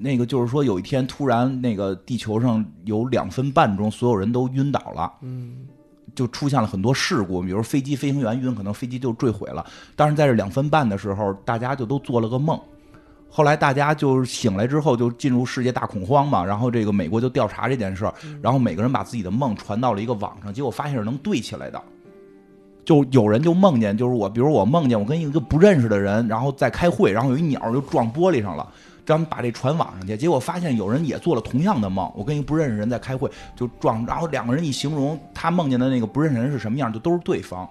[0.00, 5.66] 那个就是说，有一天突然，那个地球上有两分半钟，所有人都晕倒了，嗯，
[6.14, 9.66] 就出现了很多事故，比如飞机飞行员晕，可能飞机就坠毁了。
[9.96, 12.58] 但是在这两分半的时候，大家就都做了个梦。
[13.30, 16.44] 后来大家就醒来之后，就进入世界大恐慌嘛。
[16.44, 21.82] 然后这个美国就调查这件事儿，然后每个人把自己的梦传到了一个网上，结果发现是能对起来的。
[22.84, 28.66] 就有人就梦见，就是我，比如我梦见我跟一个不认识的人，然后在开会，然后有一鸟就撞玻璃上了。
[29.08, 32.12] 咱们把这传网上去，结果发现有人也做了同样的梦。
[32.14, 37.66] 我跟一个不认识人在开会，就撞，然后两个人一形容他梦见的那个不认识人是什么样，就都是对方。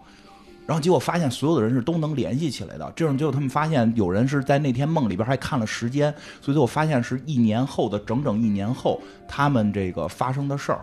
[0.66, 2.92] 然后结果发现所有的人是都能联系起来的。
[2.96, 6.12] 这种结果他们发现有人是在那天梦里边还看了时间，
[6.42, 10.82] 所以最后发现是一年后的整整一年后他们这个发生的事儿。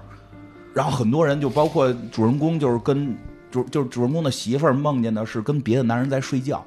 [0.72, 3.16] 然后很多人就包括主人公就是跟。
[3.50, 6.64] 主就是主人公的媳妇儿梦见的是跟别的男人在睡觉。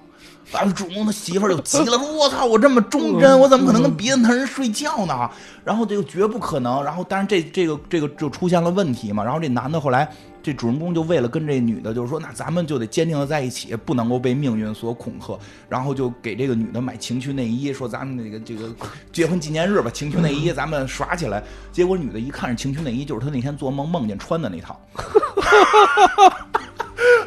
[0.53, 0.63] 啊！
[0.73, 5.29] 主人公的媳妇儿就急了，说：“我操，我这么忠贞，我怎么可能跟别的男人睡觉呢？”
[5.65, 6.81] 然后这个绝不可能。
[6.83, 9.23] 然后，但是这这个这个就出现了问题嘛。
[9.23, 10.09] 然后这男的后来，
[10.41, 15.37] 这主人公就为了跟这女的，就是说，那咱们就得坚定的在一起，不能够被命运所恐吓。
[15.67, 18.73] 然后就给这个女的买情趣内衣，说咱们那个这个
[19.11, 21.43] 结婚纪念日吧，情趣内衣咱们耍起来。
[21.73, 24.79] 结果女的一看是情趣内衣，就是她那天做梦梦见穿的那套。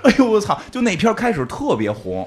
[0.02, 0.58] 哎呦我操！
[0.70, 2.26] 就那片开始特别红。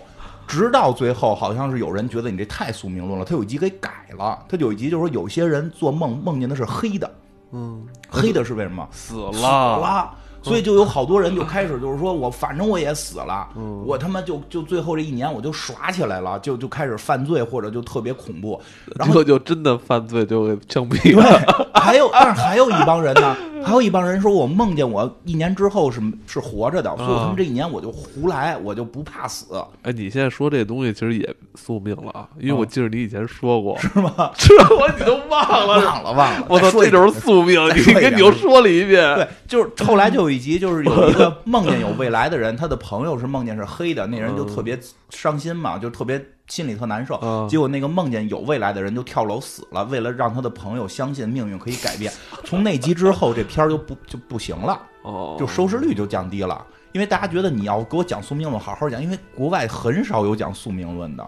[0.53, 4.45] 直到最后，好像是有人觉得你这太宿命论了，他有一集给改了。
[4.47, 7.11] 他有一集就是说，有些人做梦梦见的是黑的，
[7.53, 8.87] 嗯，黑的是为什么？
[8.91, 10.11] 死了，死了。
[10.43, 13.47] 所以就有好多人就开始就是说我反正我也死了，
[13.83, 18.61] 我他妈就就最后这一年我就耍起来了，就就开始犯罪或者就特别恐怖，
[18.95, 21.71] 然后就真的犯罪就给枪毙了。
[21.73, 23.35] 还有，但是还有一帮人呢。
[23.63, 29.45] 还有一帮人说，我梦见我一年之后是是活着的，所以他们这一年我就胡来，我就不怕死。
[29.81, 34.13] 哎，你现在说这东西其实也宿命了啊，因为我记得你以前说过，是吗？
[34.37, 36.47] 这我你都忘了， 忘了忘了。
[36.49, 37.59] 我操，这就是宿命！
[37.75, 39.15] 你跟你又说了一遍。
[39.15, 46.23] 对，就是 后来就有一集，就是有一个梦见有未来的人，他的朋友是梦见是黑的，那人就特别伤心嘛，就特别。
[46.47, 47.15] 心里特难受，
[47.49, 49.83] 结果那个梦见有未来的人就跳楼死了。
[49.85, 52.11] 为了让他的朋友相信命运可以改变，
[52.43, 54.79] 从那集之后这片儿就不就不行了，
[55.39, 56.65] 就收视率就降低了。
[56.91, 61.27] 因为大家觉得你要给我讲宿命论，好好讲，因为国外很少有讲宿命论的。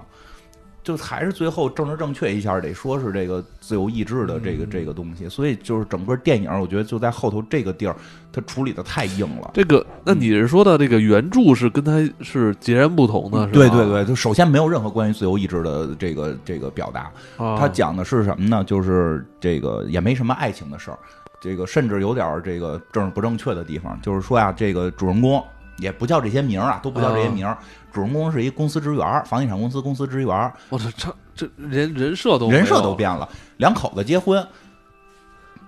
[0.86, 7.95] 就还是最后政治正确一下，得说是这个自由意志的这个这个东西，所以就是整个电影，我觉得就在后头这个地儿，
[8.31, 9.49] 它处理的太硬了。
[9.51, 13.39] 这个，那你是说的这个原著是跟它是截然不同的？
[13.39, 13.51] 是吧？
[13.51, 17.11] 对对对，就首先没有任何关于自由意志的这个这个表达，
[17.57, 18.63] 它讲的是什么呢？
[18.63, 20.99] 就是这个也没什么爱情的事儿，
[21.41, 25.43] 这个甚至有点这个政治不正确的地方，就是说呀，这个主人公。
[25.78, 27.57] 也不叫这些名儿啊，都不叫这些名儿。
[27.93, 30.53] 主人公是一公司职员，房地产公司公司职员。
[30.69, 33.28] 我操，这这人人设都人设都变了。
[33.57, 34.45] 两口子结婚，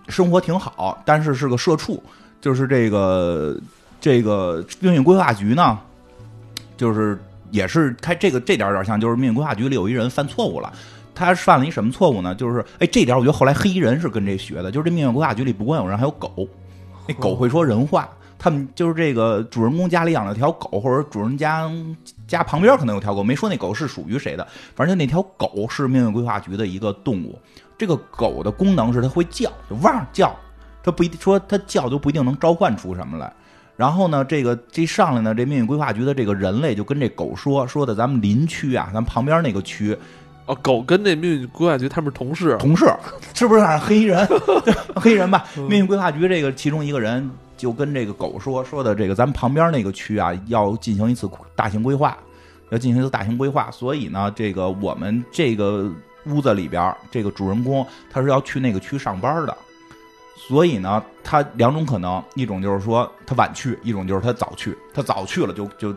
[0.09, 2.01] 生活挺好，但是是个社畜。
[2.39, 3.57] 就是这个
[3.99, 5.79] 这个命运规划局呢，
[6.75, 7.17] 就是
[7.49, 10.71] 也是开这个这点有点像，就是命运规划局里有一人犯错误了。
[11.15, 12.35] 他犯了一什么错误呢？
[12.35, 16.47] 就是哎，这点我觉得后来黑衣人是跟这学的，就是这命运规划局里不光有人，还有狗。
[17.07, 18.07] 那狗会说人话。
[18.39, 21.69] 他们就是这个主人公家里养了条狗，或者主人家
[22.27, 24.47] 家旁边可能有条狗，没说那狗是属于谁的。
[24.75, 27.39] 反正就那条狗是命运规划局的一个动物。
[27.77, 30.35] 这个狗的功能是它会叫，就汪叫。
[30.83, 33.31] 它不一定说它叫就不一定能召唤出什么来。
[33.75, 39.95] 然后呢，这个这上来呢，这命运规划局的这个人类就跟这狗说说的，咱们邻区啊，咱旁边那个区，
[40.47, 42.91] 哦，狗跟那命运规划局他们是同事，同事
[43.35, 43.63] 是不是？
[43.77, 44.27] 黑衣人，
[44.95, 45.45] 黑衣人吧？
[45.55, 47.29] 命运规划局这个其中一个人。
[47.57, 52.17] 就跟这个狗说说的，这个咱们旁边那个区啊，要进行一次大型规划，
[52.69, 55.91] 要进行一次大型规划，所以呢，这个我们这个
[56.25, 59.57] 屋子里边，这个主人公他是要去那个区上班的，
[60.47, 64.77] 所以呢，他两种可能，一种就是说他晚去，一种就是他早去。
[64.93, 65.91] 他早去了，就就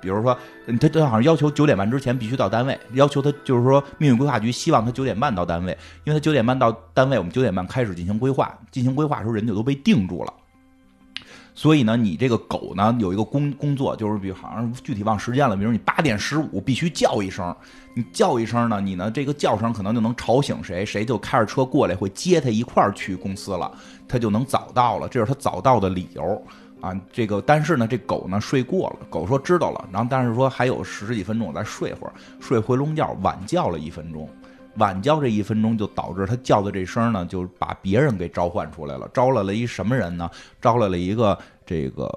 [0.00, 0.36] 比如说，
[0.80, 10.32] 他他好像要求九点半之前必须到单位，要求他就是说，命运规划局希望他九点半到单位，因为他九点半到单位，我们九点半开始进行规划，进行规划的时候人就都被定住了。
[11.58, 17.56] 所以呢，你这个狗呢有一个工工作，就是比好像具体忘时间了，比如你八点十五必须叫一声，
[17.94, 23.72] 你叫一声呢，你呢这个叫声可能就能吵醒谁，谁就开着车过来会接他一块儿去公司了，
[24.06, 26.44] 他就能早到了，这是他早到的理由
[26.82, 26.94] 啊。
[27.10, 34.28] 这个但是呢，这狗呢睡过了，狗说知道了，然后但是说还有十几分钟我再睡会儿，睡回笼觉，晚叫了一分钟。
[34.78, 39.08] 晚叫这一分钟，就导致他叫的这声呢，就把别人给召唤出来了。
[39.12, 40.30] 招来了一什么人呢？
[40.60, 42.10] 招来了一个这个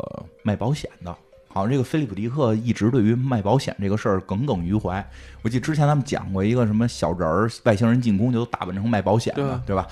[0.43, 1.16] 卖保险的。
[1.47, 5.03] 好像这个菲利普迪克一直对于卖保险这个事儿耿耿于怀。
[5.41, 9.88] 我记得之前他们讲过一个什么小人儿，外星人进攻就都打扮成卖保险的，对吧？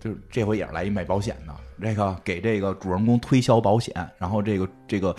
[0.00, 5.14] 就是这回也是来一卖保险的，这个给这个主人公推销保险，然后这个这个。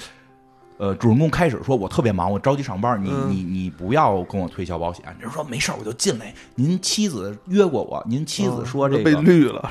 [0.77, 6.33] 呃，主人公开始说：“我特别忙，我着急上班，你你你不要跟我推销保险。”人说：“没事我就进来。
[6.55, 9.69] 您妻子约过我，您妻子说这个被绿了，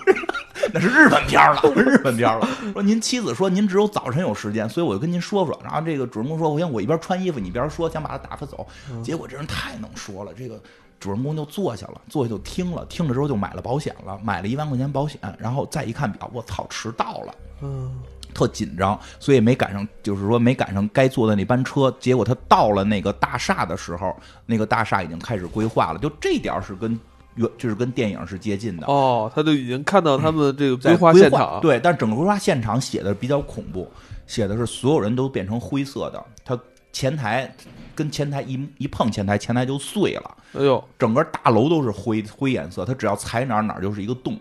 [0.72, 2.46] 那是日本片了， 日本片了。
[2.74, 5.58] 说您妻子说您只有早晨有时间，所以我就跟您说说。
[5.64, 8.66] 然后这个主人公说：我想我一边穿衣服，你一边说，想把他打发走。
[9.02, 10.60] 结果这人太能说了，这个
[11.00, 17.34] 主人公就坐下了，坐下就听了，听了之后就买了保险了，买了一万块钱保险，然后再一看表，我操，迟到了。
[17.62, 17.90] 嗯。”
[18.36, 21.90] 特紧张，所以没赶上，就是说没赶上该坐的那班车。
[21.98, 24.14] 结果他到了那个大厦的时候，
[24.44, 25.98] 那个大厦已经开始规划了。
[25.98, 27.00] 就这点是跟
[27.36, 28.86] 原就是跟电影是接近的。
[28.86, 31.58] 哦，他就已经看到他们这个规划现场。
[31.62, 33.90] 对，但整个规划现场写的比较恐怖。
[34.26, 36.58] 写的是所有人都变成灰色的，他
[36.92, 37.50] 前台
[37.94, 40.36] 跟前台一一碰前台，前台就碎了。
[40.54, 44.36] 哎呦，整个大楼都是灰灰颜色，他只要踩哪儿哪儿就是一个洞，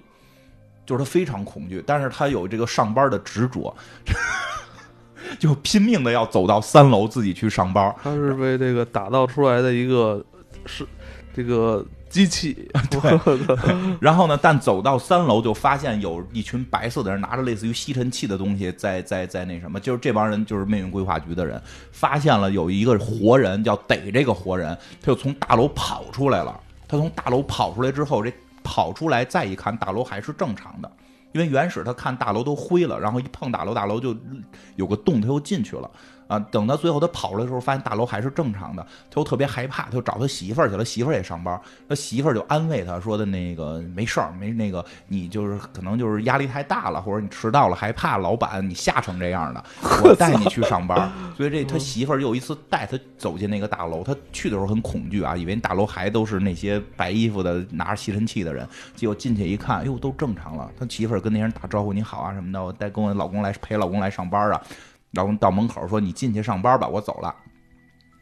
[0.85, 3.75] 就是他非常恐惧，但是他有这个上班的执着。
[5.39, 7.93] 就拼命的要走到三楼自己去上班。
[8.03, 10.23] 他是被这个打造出来的一个
[10.67, 10.85] 是
[11.33, 12.69] 这个机器。
[12.91, 13.97] 对。
[13.99, 21.59] 然后呢，但走到三楼就发现有一群白色的人拿着类似于吸尘器的东西在在在那什么，就是这帮人就是命运规划局的人，
[21.91, 26.57] 发现了有一个活人要逮这个活人，他就从大楼跑出来了。
[26.87, 28.31] 他从大楼跑出来之后，这
[28.65, 30.91] 跑出来再一看，大楼还是正常的。
[31.31, 34.15] 因为原始他看大楼都灰了，然后一碰大楼，大楼就
[34.75, 35.91] 有个洞，他又进去了。
[36.27, 40.83] 啊，等到最后他跑出来的时候，发现大楼还是正常的，他又特别害怕，他就找他媳妇儿去了。
[40.83, 49.63] 媳妇儿也上班，他媳妇儿就安慰他说的那个没事儿，没那个你就是可能就是压力太大了，或者你迟到了，害怕老板你吓成这样的，
[50.03, 51.11] 我带你去上班。
[51.37, 60.71] 所以这他媳妇儿又一次带他走进那个大楼，他去的时候很恐惧啊，以为大楼还都是那些白衣服的拿着吸尘器的人，结果进去一看，哎呦都正常了。
[60.79, 64.61] 他媳妇儿跟那些人打招呼，你好啊什么的，我带跟我老公来陪老公来上班啊。
[65.15, 67.33] 然后到门口说：“你进去上班吧，我走了。”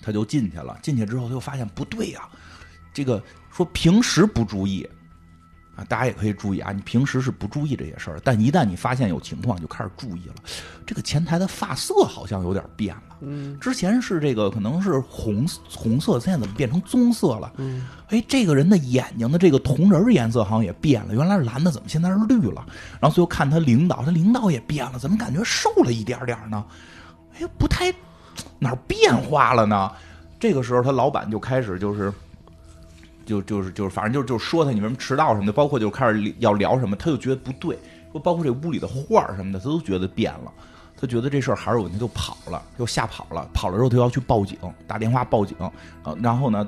[0.01, 0.77] 他就进去了。
[0.81, 2.29] 进去之后，他就发现不对呀。
[2.93, 3.21] 这个
[3.51, 4.87] 说平时不注意
[5.75, 6.71] 啊，大家也可以注意啊。
[6.71, 10.35] 你平时是不注意这些事儿，但一旦你发现有情况，就开始注意了。
[10.85, 13.17] 这个前台的发色好像有点变了。
[13.21, 17.51] 嗯，之前是这个可能是红红色，现在怎么变成棕色了？
[17.57, 22.65] 嗯，哎，这个人的眼睛的这个瞳仁颜色好像也变了，原来是蓝的，怎么现在是绿了？
[22.99, 26.63] 然后最后看他领导，他领导也变了，怎么感觉瘦了一点点呢？
[27.39, 27.91] 哎，不太
[28.59, 29.91] 哪儿变化了呢？
[30.39, 32.13] 这个时候他老板就开始就是，
[33.25, 37.77] 就就是就是反正就就是说他你为什么迟到什么的，包括就开始要聊什么，他就觉得不对，
[38.11, 40.51] 说包括这屋里的画什么的，他都觉得变了。
[40.95, 43.45] 他觉得这事儿还是有问题，就跑了，就吓跑了。
[43.53, 44.57] 跑了之后，他要去报警，
[44.87, 45.57] 打电话报警。
[46.03, 46.65] 呃，然后呢，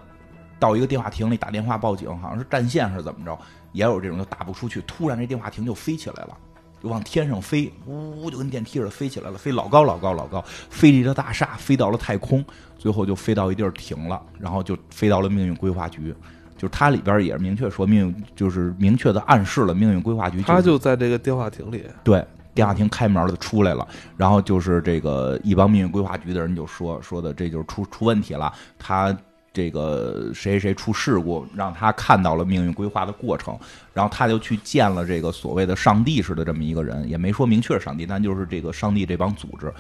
[0.60, 3.38] 到一个电话亭里打电话报警，好像是占线是怎么着，
[3.72, 4.82] 也有这种就打不出去。
[4.82, 6.36] 突然这电话亭就飞起来了，
[6.84, 12.44] 就往天上飞，呜呜就跟电梯似的飞起来了，飞老高老高老高，飞离了大厦，飞到了太空，
[12.78, 16.14] 最后就飞到一地儿停了，然后就飞到了命运规划局。
[16.58, 20.42] 就是它里边也是明确说命运，就是明确的暗示了命运规划局。
[20.42, 21.84] 他就在这个电话亭里。
[22.04, 22.26] 对。
[22.54, 23.86] 电话亭开门了，出来了，
[24.16, 28.50] 然后就是这个一帮命运规划局的人就说说的，这就是出出问题了。
[28.80, 29.14] 他
[29.52, 33.60] 这个谁谁出事故，让他看到了命运规划的过程，
[33.94, 39.74] 然后他就去见了这个所谓的上帝似的这么一个人，也没说明确上帝，但就是这个上帝这帮组织，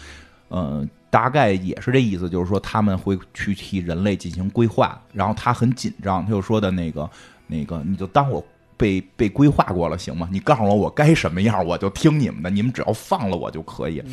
[0.50, 7.10] 嗯，大概也是这意思，就是说他们会去替人类进行规划，然后他很紧张，他就说的那个
[7.48, 8.44] 那个，你就当我。
[8.78, 10.28] 被被规划过了，行吗？
[10.30, 12.50] 你告诉我我该什么样，我就听你们的。
[12.50, 14.04] 你们只要放了我就可以。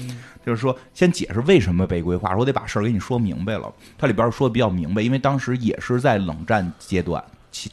[0.46, 3.68] 就是说，先解释为什么被规划，我得把事儿给你说明白了。
[3.98, 7.20] 它里边说的比较明白，因为当时也是在冷战阶段，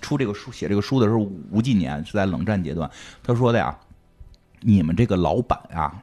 [0.02, 1.20] 出这个书写这个书的时候，
[1.52, 2.90] 五几年是在冷战阶段。
[3.22, 3.78] 他说的呀，
[4.62, 5.94] 你们这个老板啊。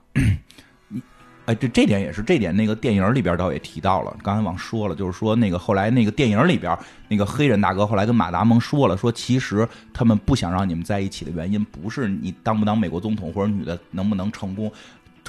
[1.47, 4.17] 哎，这这点也是，这点那个电影里边倒也提到了。
[4.23, 6.77] 刚才忘说了，就是说那个后来那个电影里边
[7.09, 14.71] 那个黑人大哥后来跟马达蒙说了，说其实他们不想让你们在一起的原因，不是你当不当美国总统或者女的能不能成功，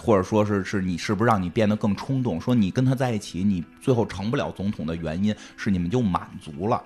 [0.01, 6.81] 或者说是是你是不是让你变得更冲动，说你跟他在一起，你最后成不了总统的原因是你们就满足了。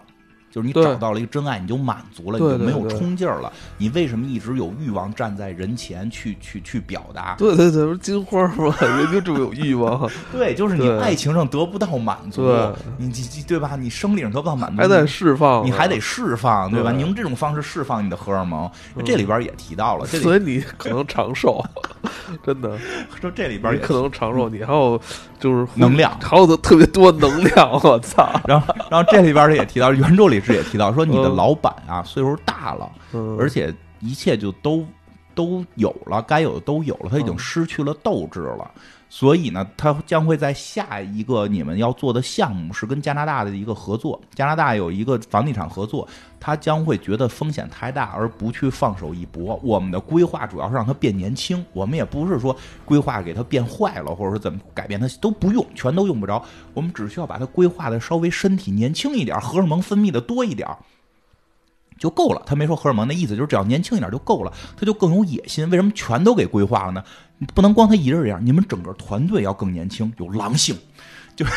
[0.52, 3.52] 就是你找到了一个真爱，你就满足了，你就没有冲劲儿了。
[3.78, 7.36] 你为什么一直有欲望站在人前去去去表达？
[7.38, 8.76] 对 对对，金花嘛？
[8.82, 10.10] 人就这么有欲望。
[10.32, 12.44] 对，就是你爱情上得不到满足，
[12.98, 13.78] 你你对吧？
[13.80, 16.92] 你生理上得不到满足，还在释放，你还得释放，对吧？
[16.92, 18.70] 你用这种方式释放你的荷尔蒙，
[19.06, 21.64] 这里边也提到了，所以你可能长寿，
[22.44, 22.78] 真的。
[23.20, 25.00] 说这里边可能长寿，你还有
[25.40, 28.30] 就是能量，还有特别多能量， 我操！
[28.46, 30.42] 然后然后这里边也提到原著里。
[30.42, 32.92] 是也提到说你的老板啊岁数大了，
[33.38, 34.84] 而且一切就都
[35.36, 38.72] 都有了，该有的都有了，他已经失去了斗志了。
[39.14, 46.08] 所以呢，他将会在下一个你们要做的项目是跟加拿大的一个合作，加拿大有一个房地产合作，
[46.40, 49.60] 他将会觉得风险太大而不去放手一搏。
[49.62, 52.56] 我们的规划主要是让他变年轻，我们也不是说
[52.86, 56.42] 规划给他变坏了，或者说怎么改变他都不用，全都用不着。
[56.74, 60.66] 我们只需要把他规划的稍微身体年轻一点，荷尔蒙分泌的多一点
[62.00, 62.42] 就够了。
[62.46, 65.70] 他没说荷尔蒙的意思，就是只要年轻一点就够了，他就更有野心。
[65.70, 67.04] 为什么全都给规划了呢？
[67.48, 70.78] 不能光他一人这样，你们整个团队要更年轻，有狼性，
[71.36, 71.52] 就是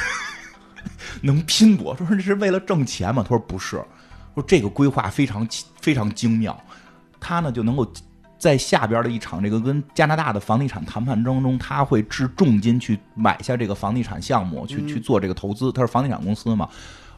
[1.22, 1.96] 能拼搏。
[1.96, 3.22] 说这是为了挣钱吗？
[3.22, 3.82] 他说不是，
[4.34, 5.46] 说这个规划非常
[5.80, 6.58] 非常精妙，
[7.20, 7.86] 他呢就能够
[8.38, 15.70] 在下边的一场这个跟加拿大的房地产谈判当中，他会掷重金去买下这个房地产项目，去去做这个投资。
[15.72, 16.68] 他是房地产公司嘛。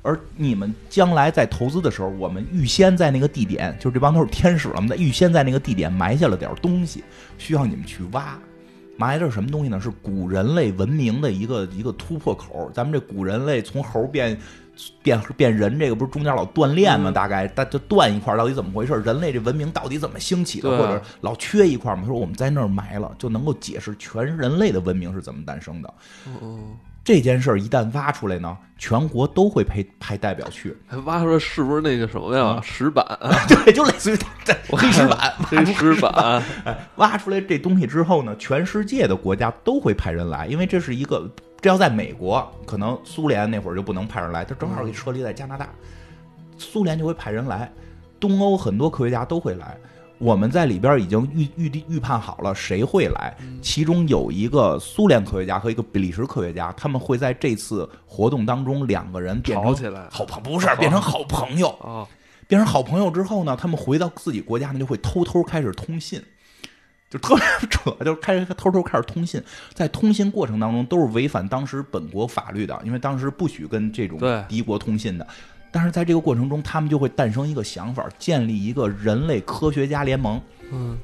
[0.03, 7.03] 而你们将来在投资的时候，我们预先在那个地点，就是这帮都是天使了，我们在预先在那个地点埋下了点东西，
[7.39, 8.39] 需要你们去挖。
[8.97, 9.81] 埋的是什么东西呢？
[9.81, 12.71] 是古人类文明的一个一个突破口。
[12.75, 14.39] 咱们这古人类从猴变
[15.03, 17.11] 变变人，这个不是中间老锻炼吗？
[17.11, 18.95] 大概，它就断一块，到底怎么回事？
[19.05, 20.69] 人类这文明到底怎么兴起的？
[20.71, 22.05] 或者老缺一块吗？
[22.07, 25.95] 说我们在那儿埋了，就能够解释全人类的文明是怎么诞生的。
[27.07, 30.77] 这件事儿一旦挖出来呢，全国都会派派代表去。
[31.05, 32.61] 挖出来是不是那个什么呀？
[32.61, 33.07] 石板？
[33.47, 34.19] 对，就类似于
[34.71, 35.33] 黑石板。
[35.47, 36.43] 黑石板。
[36.65, 41.31] 哎， 挖出来这东西之后呢，全世界的国家都会派人来，因为这是一个，
[41.61, 45.69] 这要在美国，可能苏联那会儿就不能派人来，他正好给设立在加拿大，
[46.59, 47.71] 苏联就会派人来，
[48.19, 49.79] 东欧很多科学家都会来。
[50.19, 61.69] 我们在里边已经预预定预判好了谁会来，其中有一个苏联科学家和一个比利时科学家，他们会在这次活动当中两个人变成起来，好朋不是变成好朋友。
[61.83, 62.07] 啊，
[62.49, 66.23] 变成好朋友之后呢，他们回到自己国家呢就会偷偷开始通信，
[67.11, 69.43] 就特别扯，就开始偷偷开始通信，
[69.75, 75.27] 在通信过程当中都是违反当时本国法律的，因为当时不许跟这种敌国通信的。
[75.77, 80.41] 但是在这个过程中，他们就会诞生一个想法，建立一个人类科学家联盟。
[80.73, 80.97] 嗯，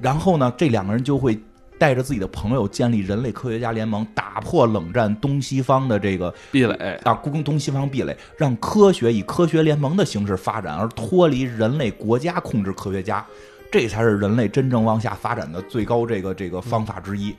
[0.00, 1.38] 然后呢，这两个人就会
[1.78, 13.22] 带着自己的朋友建立人类科学家联盟，打破冷战东西方的这个壁垒啊，攻东西方壁垒，让科学以科学联盟的形式发展，而脱离人类国家控制科学家，
[13.70, 17.36] 这才是人类真正往下发展的最高这个这个方法之一。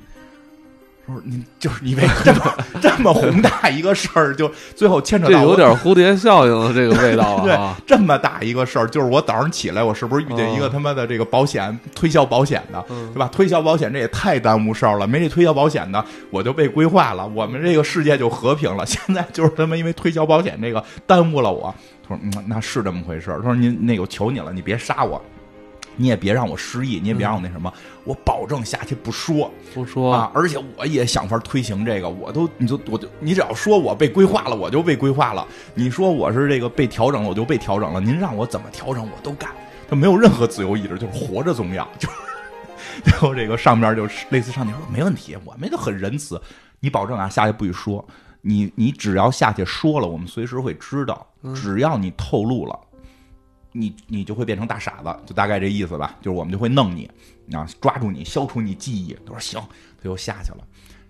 [1.06, 7.76] 不是你，就是你为这么这么宏大一个事儿，就最后牵扯到这有点蝴蝶效应的这个味道啊！
[7.86, 13.30] 这么大一个事儿，就是我早上起来，我是不是遇见一个他妈的这个保险推销保险的，对吧？
[13.34, 18.86] 推销保险这也太耽误事儿了，没这推销保险的，我就被规划了，我们这个世界就和平了。
[18.88, 21.74] 现在就是他妈因为推销保险这个耽误了我。
[22.08, 25.22] 他说：“嗯，那是这么回事。”他说：“您那个求你了，你别杀我。”
[25.96, 27.72] 你也别让我失忆，你也别让我那什么，
[28.04, 30.32] 我保证下去不说，不说啊！
[30.34, 35.48] 而且我也想法推行这个，我都你就我就你只要说我被规划了，我就被规划了。
[35.74, 38.00] 你说我是这个被调整了，我就被调整了。
[38.00, 39.50] 您让我怎么调整，我都干。
[39.89, 41.88] 他没有任何自由意志，就是活着重要。
[42.00, 42.16] 就是
[43.06, 46.41] 然后这个上边就是类似上帝说没问题，我们都很仁慈。
[46.80, 48.04] 你保证啊，下去不许说。
[48.46, 51.26] 你你只要下去说了，我们随时会知道。
[51.56, 52.78] 只要你透露了。
[53.74, 56.16] 你你就会变成大傻子，就大概这意思吧。
[56.22, 57.10] 就是我们就会弄你
[57.52, 59.14] 啊，抓住你，消除你记忆。
[59.26, 59.62] 他说行，
[60.02, 60.60] 他又下去了，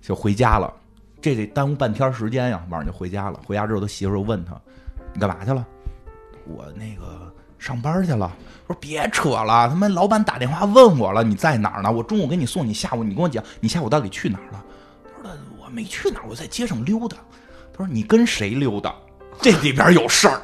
[0.01, 0.74] 就回家了。
[1.22, 3.39] 这得耽误半天时间呀，晚上就回家了。
[3.45, 4.59] 回家之后，他媳妇又问他
[5.14, 5.66] ：“你干嘛去了？”
[6.45, 8.30] 我那个上班去了。
[8.68, 11.91] 说别扯了，他妈老板打电话问我了，你在哪儿呢？
[11.91, 14.66] 我中午给你送你，下午你跟我讲，你下午到底去哪儿了？
[15.22, 17.18] 他说我没去哪儿，我在街上溜达。
[17.72, 18.93] 他说你跟谁溜达？
[19.41, 20.41] 这里边有事儿。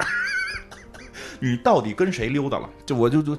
[1.40, 2.68] 你到底跟谁溜达了？
[2.86, 3.36] 就我就就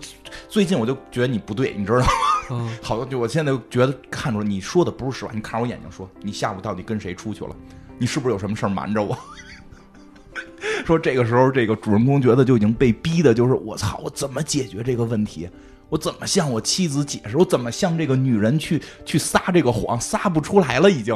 [0.49, 2.69] 最近我就觉得你不对，你知道吗？
[2.81, 5.31] 好多就我现在觉得看出来你说的不是实话。
[5.33, 7.55] 你看着我眼睛说，你下午到底跟谁出去了？
[7.97, 9.17] 你是不是有什么事儿瞒着我？
[10.85, 15.47] 说这个时候这个主人公觉得就已经被逼的，就是我操，我怎么解决这个问题？
[15.89, 17.37] 我怎么向我妻子解释？
[17.37, 19.99] 我怎么向这个女人去去撒这个谎？
[20.01, 21.15] 撒不出来了，已经。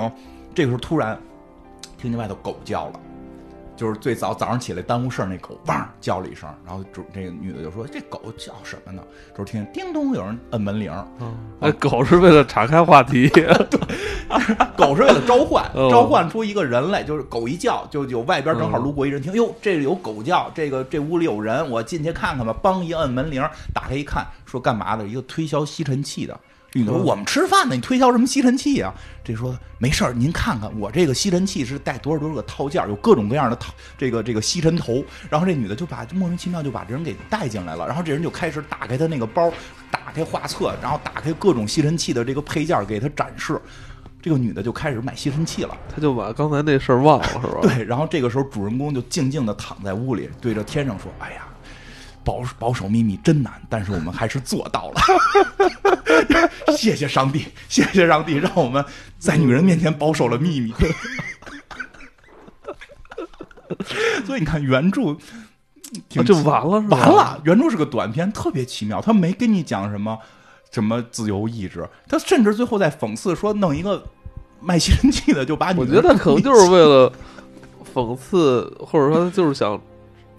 [0.53, 1.19] 这个时候突然
[1.97, 2.99] 听见外头狗叫了。
[3.75, 9.01] 就是最早早上起来耽误事儿，那狗汪叫了一声，然后主这个女的就说：“这狗叫什么呢？”
[9.37, 10.91] 就是听叮咚有人摁门铃。
[11.59, 13.45] 哎，狗是为了岔开话题，对，
[14.77, 17.03] 狗是为了召唤， 召唤出一个人来。
[17.03, 22.55] 就是狗一叫，就有外边正好路过一人，听哟，这里有狗叫，这个这屋里有人，我进去看看吧。
[22.63, 23.41] 梆一摁门铃，
[23.73, 25.05] 打开一看，说干嘛的？
[25.05, 26.39] 一个推销吸尘器的。
[26.75, 28.93] 女的说：“我们吃饭呢，你推销什么吸尘器啊？”
[29.23, 37.87] 这说：“没事儿，您看看我这个吸尘器是带多少多少个套件，有各种各样的套这个这个吸尘头。”然后这女的就把莫名其妙就把这人给带进来了。
[37.87, 39.49] 然后这人就开始打开他那个包，
[39.89, 43.57] 打开画册，然后打开各种吸尘器的这个配件给他展示。
[44.21, 45.77] 这个女的就开始买吸尘器了。
[45.95, 47.59] 他就把刚才那事儿忘了，是吧？
[47.61, 47.85] 对。
[47.85, 51.47] 然后这个时候主人公就静静的躺在屋里，对着天上说：“哎呀。”
[52.25, 54.99] 保保守秘密真难，但是我们还是做到了。
[56.75, 58.83] 谢谢上帝，谢谢上帝，让我们
[59.19, 60.73] 在女人面前保守了秘密。
[64.25, 65.15] 所以你看，原著
[66.09, 67.39] 就完了，完了。
[67.45, 68.99] 原著是个短片，特别奇妙。
[68.99, 70.17] 他没跟你讲什么
[70.71, 74.03] 什么自由意志，他甚至最后在讽刺说，弄一个
[74.59, 75.79] 卖吸尘器的就把你。
[75.79, 77.13] 我觉得他可能就是为了
[77.93, 79.79] 讽刺，或者说他就是想。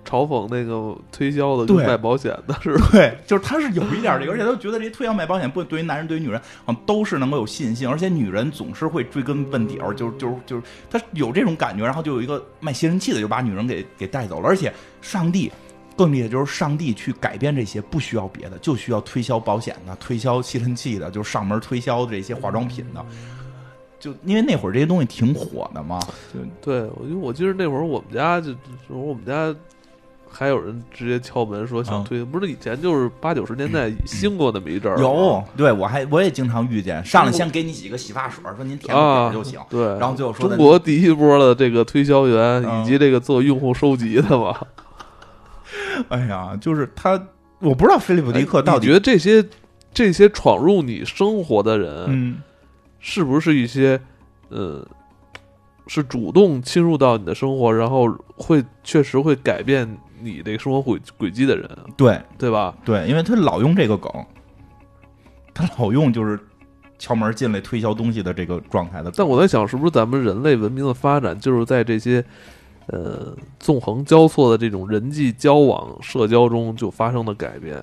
[0.07, 2.89] 嘲讽那个推销的、卖保险的是吧？
[2.93, 14.73] 对，就是他是有一点这个，而且他觉得这些推销卖保险，不对于男人对于女人，好像都是能够有吸引性，而且女人总是会追根问底儿，就是就是就是他有这种感觉，然后就有一个卖吸尘器的就把女人给给带走了，而且
[15.03, 15.51] 上帝
[15.97, 23.05] 更厉害，就是上帝去改变这些，不需要别的，就需要推销保险的、推销吸尘器的，就是上门推销这些化妆品的。
[23.99, 25.99] 就因为那会儿这些东西挺火的嘛，
[26.33, 28.55] 就对，我就我记得那会儿我们家就
[28.89, 29.53] 我们家
[30.37, 44.55] 还有人直接敲门说想推，不是以前就是八九十年代兴过那么一阵儿，有，对我还我也经常遇见，上来先给你几个洗发水，说您填个就行，对，然后最后说中国第一波的这个推销员以及这个做用户收集的嘛，
[46.11, 47.13] 哎呀，就是他，
[47.61, 49.45] 我不知道菲利普迪克到底觉得这些
[49.95, 52.37] 这些闯入你生活的人，嗯。
[52.99, 54.01] 是不是一些，
[54.49, 54.85] 呃，
[55.87, 59.87] 是主动侵入到你的生活，然后会确实会改变
[60.21, 61.69] 你这生活轨轨迹的人？
[61.97, 62.75] 对，对吧？
[62.85, 64.11] 对，因为他老用这个梗，
[65.55, 66.39] 他老用就是
[66.99, 69.11] 敲门进来推销东西的这个状态的。
[69.15, 72.25] 但我在想，是不是咱们人类文明的发展，就是在这些
[72.87, 77.83] 呃纵横交错的这种人际交往、社交中就发生的改变？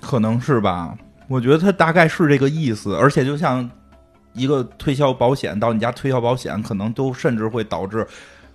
[0.00, 0.96] 可能是吧。
[1.28, 3.68] 我觉得他大概是这个意思，而且就像。
[4.34, 8.06] 一个推销保险到你家推销保险，可能都甚至会导致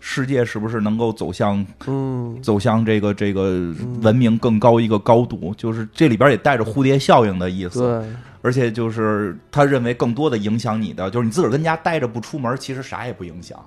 [0.05, 5.55] 世界是不是能够走向嗯走向这个这个文明更高一个高度？
[5.57, 7.79] 就是这里边也带着蝴蝶效应的意思。
[7.79, 8.09] 对，
[8.41, 13.57] 而且就是他认为更多的影响你的，就是你自个儿跟家待着不出门，其实啥也不影响。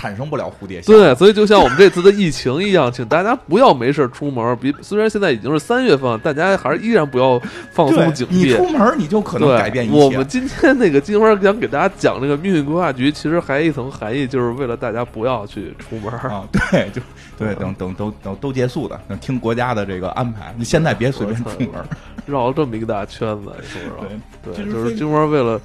[0.00, 4.56] 产生不了蝴蝶效应对，所以就像我们这次的疫情一样，请大家不要没事出门。
[4.58, 7.38] 比虽然现在已经是三月份，大家还是依然不要
[7.70, 8.46] 放松警惕。
[8.46, 9.94] 你出门你就可能改变一切。
[9.94, 16.48] 我们今天那个金花想给大家讲这个命运规划局，其实还一层含义，就是为了大家不要去出门啊。
[16.50, 17.02] 对，就
[17.38, 20.54] 对，等等都等都结束的，等听国家的这个安排。
[20.56, 21.84] 你现在别随便出门，
[22.24, 24.64] 绕了这么一个大圈子，是不是？
[24.64, 25.60] 对，就是金花为了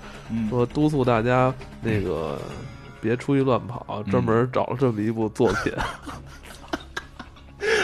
[0.50, 2.38] 说督促大家那个。
[3.06, 5.72] 别出去乱跑，专门找了这么一部作品。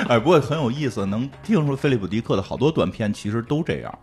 [0.10, 4.00] 哎，不过很有意思，能听出菲利普迪克的好多短片其实都这样，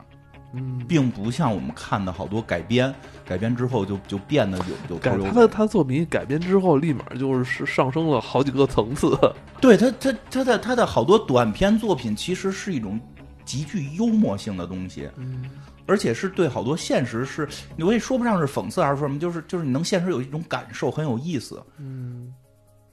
[0.54, 2.94] 嗯，并不像我们看的好多改编，
[3.26, 4.98] 改编之后就就变得有有。
[4.98, 9.18] 改他的他作品改编之后，立马就是上升了好几个层次。
[9.60, 12.98] 对他，他他的他的好多短片作品其实是一种
[13.44, 15.08] 极具幽默性的东西。
[15.16, 15.44] 嗯。
[15.88, 17.48] 而且是对好多现实是，
[17.78, 21.60] 我也说不上是讽刺还是说什么，就是就是你能现实有一种感受，很有意思。
[21.78, 22.32] 嗯，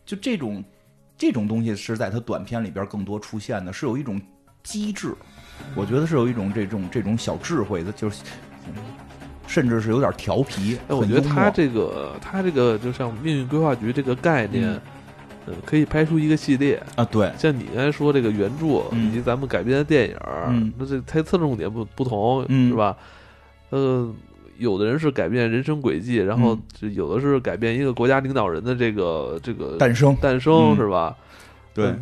[0.06, 0.64] 就这种
[1.18, 4.20] 这种东西是在他短片里边更多出现的，是有一种
[4.64, 5.14] 机智，
[5.76, 8.24] 我觉得是有一种这种这种小智慧的，就是
[9.46, 10.78] 甚至是有点调皮。
[10.88, 14.72] 哎，我觉得他这个他这个就像命运规划局这个概念。
[14.72, 14.82] 嗯，
[15.66, 16.82] 可以拍出一个系列。
[16.96, 22.96] 啊，对，像你刚才说这个原著以及咱们改编的电影，那这它侧重点不不同，是吧？
[23.70, 24.14] 呃，
[24.58, 26.58] 有的人是改变人生轨迹，然后
[26.94, 30.16] 有的是改变一个国家领导人的这个这个诞生。
[30.22, 31.16] 诞生，是吧？
[31.74, 31.94] 对，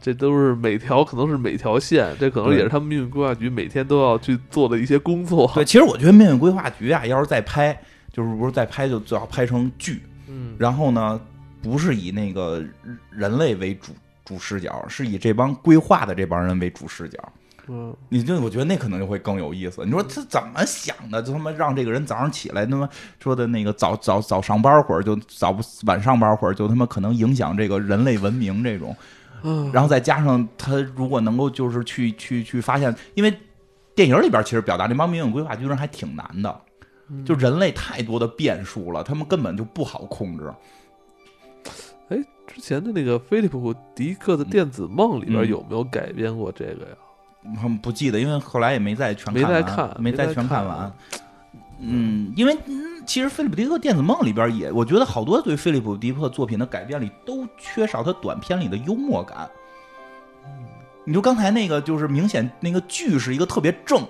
[0.00, 5.50] 这都是每条可能是每条线，这可能也是他们命运规划局每天都要去做的一些工作。
[5.54, 7.78] 对，其实我觉得命运规划局啊，要是再拍，
[8.12, 11.20] 就是不是再拍，就最好拍成剧，嗯，然后呢？
[11.62, 12.64] 不是以那个
[13.10, 13.92] 人类为主
[14.24, 17.18] 主视角，是以这帮规划的这帮人为主视角。
[17.68, 19.84] 嗯，你就我觉得那可能就会更有意思。
[19.84, 21.22] 你说他怎么想的？
[21.22, 22.88] 就他妈让这个人早上起来，他妈
[23.22, 28.96] 说的那个早早早上班会儿，就早不晚上班会儿，就他妈可能影响这个人类文明这种。
[29.42, 33.32] 嗯，然后再加上他如果能够就是去去去发现，因为
[33.94, 36.60] 电影里边其实表达这帮民用规划居然还挺难的，
[37.24, 40.52] 就人类太多的变数了，他们根本就不好控制。
[42.50, 46.96] 哎，之前的那个菲利普·迪克的《电子梦》里边有没有改编过这个呀？
[47.44, 50.92] 嗯，不记得，因为后来也没再全没再看，没再全看完。
[51.78, 52.56] 嗯，因为
[53.06, 59.48] 其实菲利普·迪克《电子梦》里边也，我觉得好多对菲利普·迪克作品的改编里都缺少他短片里的幽默感。
[61.06, 64.06] 你就刚才那个，就是明显那个剧是一个特别正。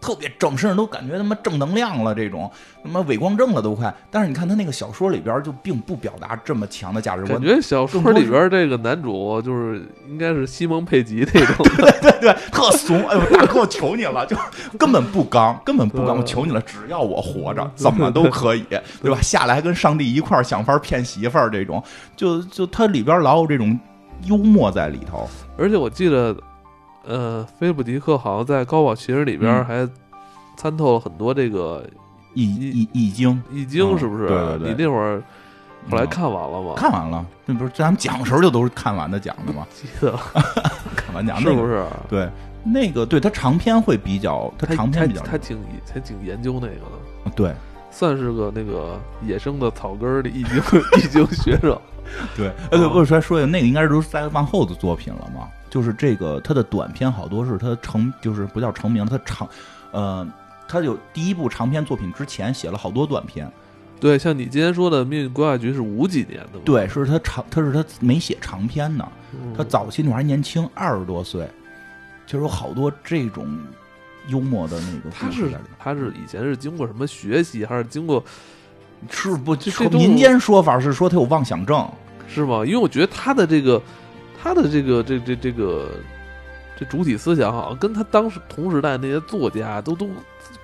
[0.00, 2.50] 特别正，甚至都感觉他妈正能量了，这种
[2.84, 3.92] 他妈伪光正了都快。
[4.10, 7.40] 但是你看他那个小说里边就并不表达这么强的价值观。
[7.40, 13.04] 感觉小说里边这个男主就是应该是西蒙佩吉那种，对对对，特怂。
[13.08, 14.36] 哎呦，大哥，我求你了，就
[14.78, 16.18] 根本不刚，根本不刚。
[16.18, 18.64] 我求你了，只要我活着，怎么都可以，
[19.02, 19.18] 对吧？
[19.20, 21.82] 下来跟上帝一块想法骗媳妇儿这种，
[22.14, 23.78] 就就他里边老有这种
[24.24, 25.28] 幽默在里头。
[25.58, 26.36] 而且我记得。
[27.06, 29.88] 呃，菲利普迪克好像在《高保奇人》里边还
[30.56, 31.84] 参透了很多这个
[32.34, 34.26] 易易易经，易经是不是？
[34.26, 34.68] 对对对。
[34.70, 35.22] 你那会儿
[35.88, 36.74] 后来看完了吗？
[36.76, 39.66] 看完了，那不是咱们讲的时候就都是看完的讲的吗？
[39.72, 40.18] 记得
[40.96, 41.24] 看完？
[41.26, 41.86] 讲的是不是？
[42.08, 42.28] 对，
[42.64, 47.54] 那个对他长篇会比较，他长篇比较，他挺他挺研究那个的，对，
[47.90, 50.56] 算是个那个野生的草根的易经
[50.98, 51.80] 易经学者。
[52.36, 55.48] 对，哎，对，我说说一下，那个应该是在往后的作品了嘛？
[55.76, 59.46] 就是这个他的短篇好多是他成，就是不叫成名，他长，
[59.92, 60.26] 呃，
[60.66, 63.46] 他有第一部长篇作品之前写了好多短篇。
[64.00, 69.06] 对，像你今天说的《命运规划局》是五几年的，对，是他长，他是他没写长篇呢。
[69.54, 71.46] 他早期那会儿还年轻，二十多岁，
[72.26, 73.46] 就有好多这种
[74.28, 75.10] 幽默的那个。
[75.10, 78.24] 他是他是以前是经过什么学习，还是经过？
[79.10, 79.54] 是不？
[79.54, 81.86] 这民间说法是说他有妄想症，
[82.26, 82.64] 是吗？
[82.64, 83.80] 因为我觉得他的这个，
[84.46, 85.90] 他的这个，这这这个，
[86.78, 90.08] 这主体思想好像跟他当时同时代那些作家都都。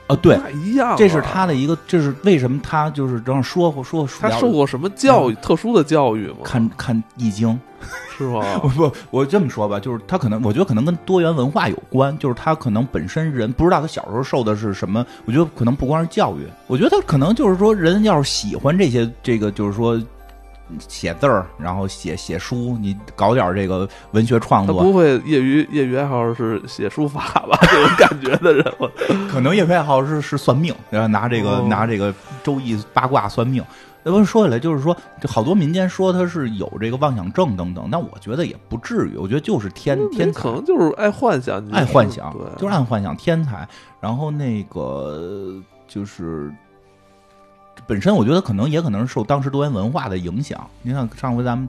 [0.09, 0.97] 啊，对，一样。
[0.97, 4.07] 这是他的一个，这是为什么他就是这样说说。
[4.21, 5.35] 他受过什么教育？
[5.37, 6.39] 特殊的教育吗？
[6.45, 7.59] 看看易经，
[8.19, 8.43] 是吗？
[8.77, 12.17] 不，我这么说吧，就是他可能，我觉得可能跟多元文化有关。
[12.19, 15.07] 就是他可能本身人不知道他小时候受的是什么。
[15.25, 20.01] 我觉得可能不光是教育，我觉得他可能就是说，人要是喜欢这些，这个就是说。
[20.89, 24.79] 写字儿，然后写写书，你搞点这个文学创作。
[24.79, 27.21] 他不会业余业余爱好是写书法
[27.51, 27.59] 吧？
[27.71, 28.65] 这种感觉的人，
[29.31, 33.65] 可能业余爱好是是算命，然后拿这个拿这个周易八卦算命。
[34.05, 39.17] 那不说起来，就是说，这好多民间说他是有这个妄想症等等，那我觉得也不至于。
[39.17, 43.69] 我觉得就是天天才，可能就是爱幻想，爱幻想，就是爱幻想，天才。
[44.01, 45.55] 然后那个
[45.87, 46.53] 就是。
[47.87, 50.69] 本身我觉得可能也可能是受当时多元文化的影响。
[50.83, 51.69] 你看上回咱们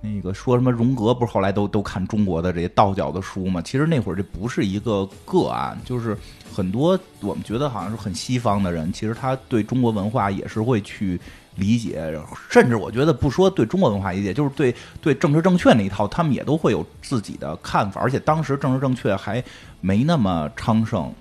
[0.00, 3.60] 那个说什么荣格，不是后来都都看中国的这些道教的书嘛？
[3.62, 6.16] 其实那会儿这不是一个个案，就是
[6.54, 11.18] 很多我们觉得好像是很西方的人，其实他对中国文化也是会去
[11.56, 12.14] 理解，
[12.50, 18.00] 甚至我觉得不说对中国文化理解，就是对对政治正确那一套，他们也都会有自己的看法。
[18.00, 19.42] 而且当时政治正确还
[19.80, 21.12] 没那么昌盛。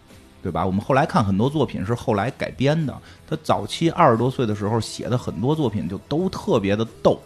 [0.46, 0.64] 对吧？
[0.64, 2.96] 我们后来看很多作品是后来改编的。
[3.28, 7.20] 他早期二十多岁的时候写的很多作品就都特别的逗。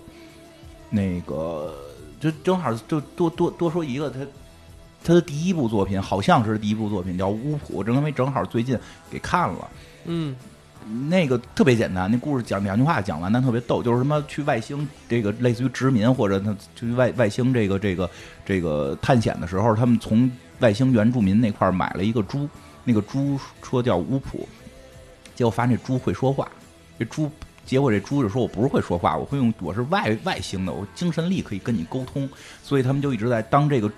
[0.89, 1.75] 那个
[2.17, 4.19] 就正好就多多多说一个，他
[5.03, 8.79] 他的第一部作品好像是第一部作品叫《巫谱》，正因为正好最近
[9.11, 9.67] 给看了。
[10.05, 10.33] 嗯，
[11.09, 18.09] 那个特别简单，那故事讲两句话讲完，但特别逗，就是什么去外星这个类似于殖民或者他去外外星这个这个
[18.45, 22.47] 这个探险的时候，他们从外星原住民那块买了一个猪。
[22.83, 24.47] 那个猪说叫乌普，
[25.35, 26.49] 结果发现这猪会说话。
[26.97, 27.31] 这猪，
[27.65, 32.29] 结果这猪就说：“我不是会说话，我会用，我是外外星的，我精神力可以跟你沟通。”
[32.63, 33.91] 所以他们就一直在当这个。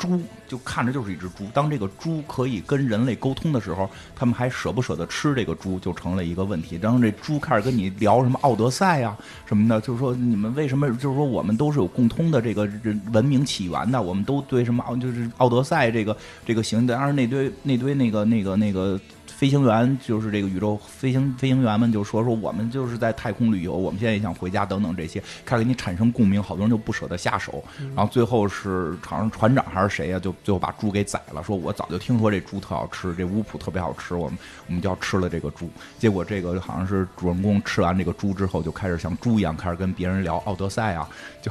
[0.00, 0.18] 猪
[0.48, 6.78] 就看着就是一只猪，当这个猪可以跟人类沟通的时候，他们还舍不舍得吃这个猪，就成了一个问题。
[6.80, 9.14] 然后这猪开始跟你聊什么奥德赛呀
[9.44, 12.66] 什么的，就是说你们为什么，就是说我们都是有共通的这个
[13.12, 16.16] 文明起源的，我们都对什么奥就是奥德赛这个
[16.46, 18.98] 这个行，当然那堆那堆那个那个那个。
[19.40, 27.64] 飞行员就是这个宇宙飞行飞行员们就说说我们就是在太空旅游，我们现在也想回家等等这些，开始给你产生共鸣，好多人就不舍得下手，
[27.96, 35.70] 然后最后是好像船长还是谁呀，就最后把猪给宰了，说我早就听说这猪特好吃，这乌普特别好吃，我们我们就要吃了这个猪。
[35.98, 41.08] 结果这个好像是主人公吃完这个猪之后，就开始像猪一样开始跟别人聊奥德赛啊，
[41.40, 41.50] 就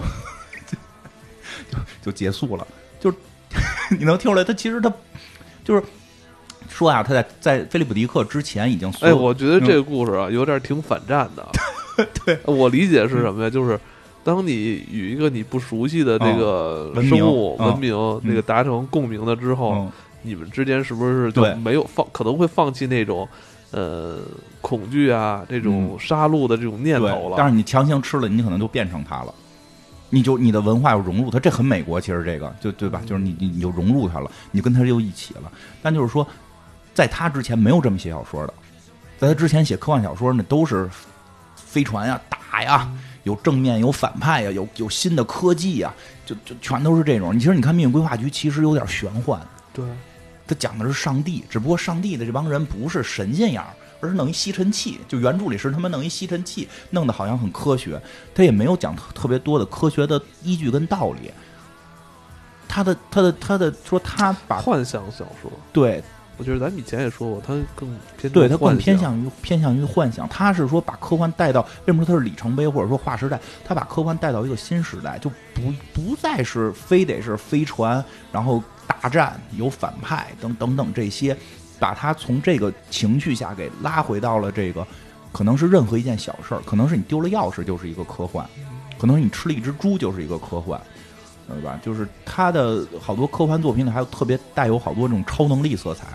[1.72, 2.68] 就就结束了。
[3.00, 3.12] 就
[3.98, 4.94] 你能听出来，他其实他
[5.64, 5.84] 就是。
[6.68, 11.48] 说啊，他在在菲利普迪克之前已经哎，我觉得这个故事啊有点挺反战的。
[12.26, 13.50] 对我理解是什么呀？
[13.50, 13.78] 就是
[14.24, 14.54] 当你
[14.90, 19.92] 与一个你不熟悉的这个生物文明那个达成共鸣了之后，
[20.22, 23.28] 你们之间是不是就没有放可能会放弃那种
[23.72, 24.20] 呃
[24.62, 27.36] 恐惧啊这种杀戮的这种念头了？
[27.38, 29.34] 但是你强行吃了，你可能就变成它了，
[30.10, 32.00] 你就你的文化要融入它，这很美国。
[32.00, 33.02] 其实这个就对吧？
[33.06, 35.52] 就是你你你就融入它了，你跟它又一起了。
[35.82, 36.26] 但就是说。
[37.00, 38.54] 在他之前没有这么写小说的，
[39.18, 40.90] 在他之前写科幻小说那都是
[41.56, 42.92] 飞船呀、打呀，
[43.24, 45.94] 有正面有反派呀，有有新的科技呀，
[46.26, 47.34] 就就全都是这种。
[47.34, 49.40] 你其实你看《命运规划局》，其实有点玄幻。
[49.72, 49.86] 对，
[50.46, 53.66] 他讲的是上帝，只不过上帝的这帮人不是神仙样，
[54.02, 55.00] 而是弄一吸尘器。
[55.08, 57.98] 就原著里是他们弄一吸尘器，弄得好像很科学。
[58.36, 61.32] 他也没有讲特别多的科学的依据跟道理。
[62.68, 66.04] 他的他的他的说他把幻想小说对。
[66.40, 70.26] 我觉得咱们以前也说过，他更偏对他更偏向于偏向于幻想。
[70.30, 73.38] 他是说把科幻带到，为什么说它是里程碑或者说划时代？
[73.66, 78.02] 他把科幻带到一个新时代，就不不再是非得是飞船，
[78.32, 81.36] 然后大战有反派等等等这些，
[81.78, 84.88] 把他从这个情绪下给拉回到了这个，
[85.34, 88.48] 可能是任何一件小事儿，可能是你丢了钥匙就是一个科幻，
[88.98, 90.80] 可能你吃了一只猪就是一个科幻。
[91.52, 91.80] 对吧？
[91.84, 96.06] 就是他的好多科幻作品里还有特别带有好多这种超能力色彩。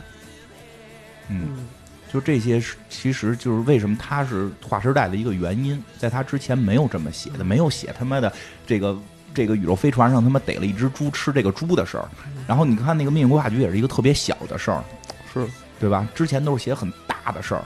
[1.29, 1.67] 嗯，
[2.13, 8.33] 就这些是，其实就是为什么他是划时代的一个原因，在他之前没有这么写的，没有写他妈的
[8.67, 8.97] 这个
[9.33, 12.09] 这个宇宙飞船上他妈逮了一只猪吃这个猪的事儿。
[12.47, 14.85] 然后你看那个《命运规划局》也是一个特别小的事儿，
[15.33, 15.47] 是
[15.81, 16.09] 对吧？
[16.15, 17.65] 之前都是写很大的事儿。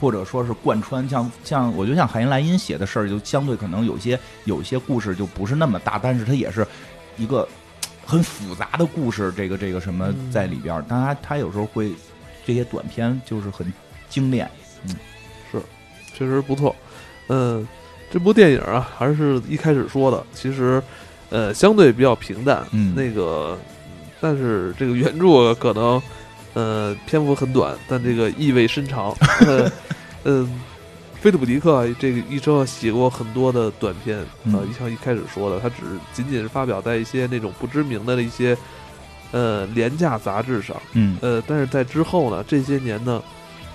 [0.00, 6.66] 或者说是贯穿，像像我觉得像海因莱因写的事儿，就相对可能有些有些故事就不是那么大，但是它也是
[7.18, 7.46] 一个
[8.10, 10.84] 很复杂的故事，这个这个什么在里边儿。
[10.88, 11.92] 但他他有时候会
[12.44, 13.72] 这些短片就是很
[14.08, 14.50] 精炼，
[14.84, 14.96] 嗯，
[15.52, 15.62] 是
[16.12, 16.74] 确实不错。
[17.28, 17.66] 嗯，
[18.10, 20.82] 这部电影啊，还是一开始说的，其实
[21.30, 23.56] 呃相对比较平淡，嗯，那个
[24.20, 26.02] 但是这个原著可能。
[26.52, 29.14] 呃，篇幅很短，但这个意味深长。
[30.26, 30.60] 嗯，
[31.20, 35.76] 菲利普·迪克这个一生写过很多的短片啊，像一开始说的，他只
[36.14, 38.56] 仅仅是发表在一些那种不知名的一些
[39.30, 40.74] 呃廉价杂志上。
[40.94, 43.22] 嗯，呃，但是在之后呢，这些年呢，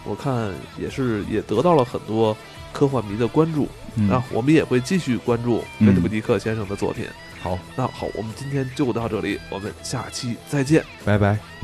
[0.06, 2.36] 我看也是也得到了很多
[2.74, 3.68] 科幻迷的关注。
[3.94, 7.06] 那，我们也会继续关注菲利普·迪克先生的作品。
[7.42, 11.55] 好，那好，我们今天就到这里，我们下期再见，拜拜。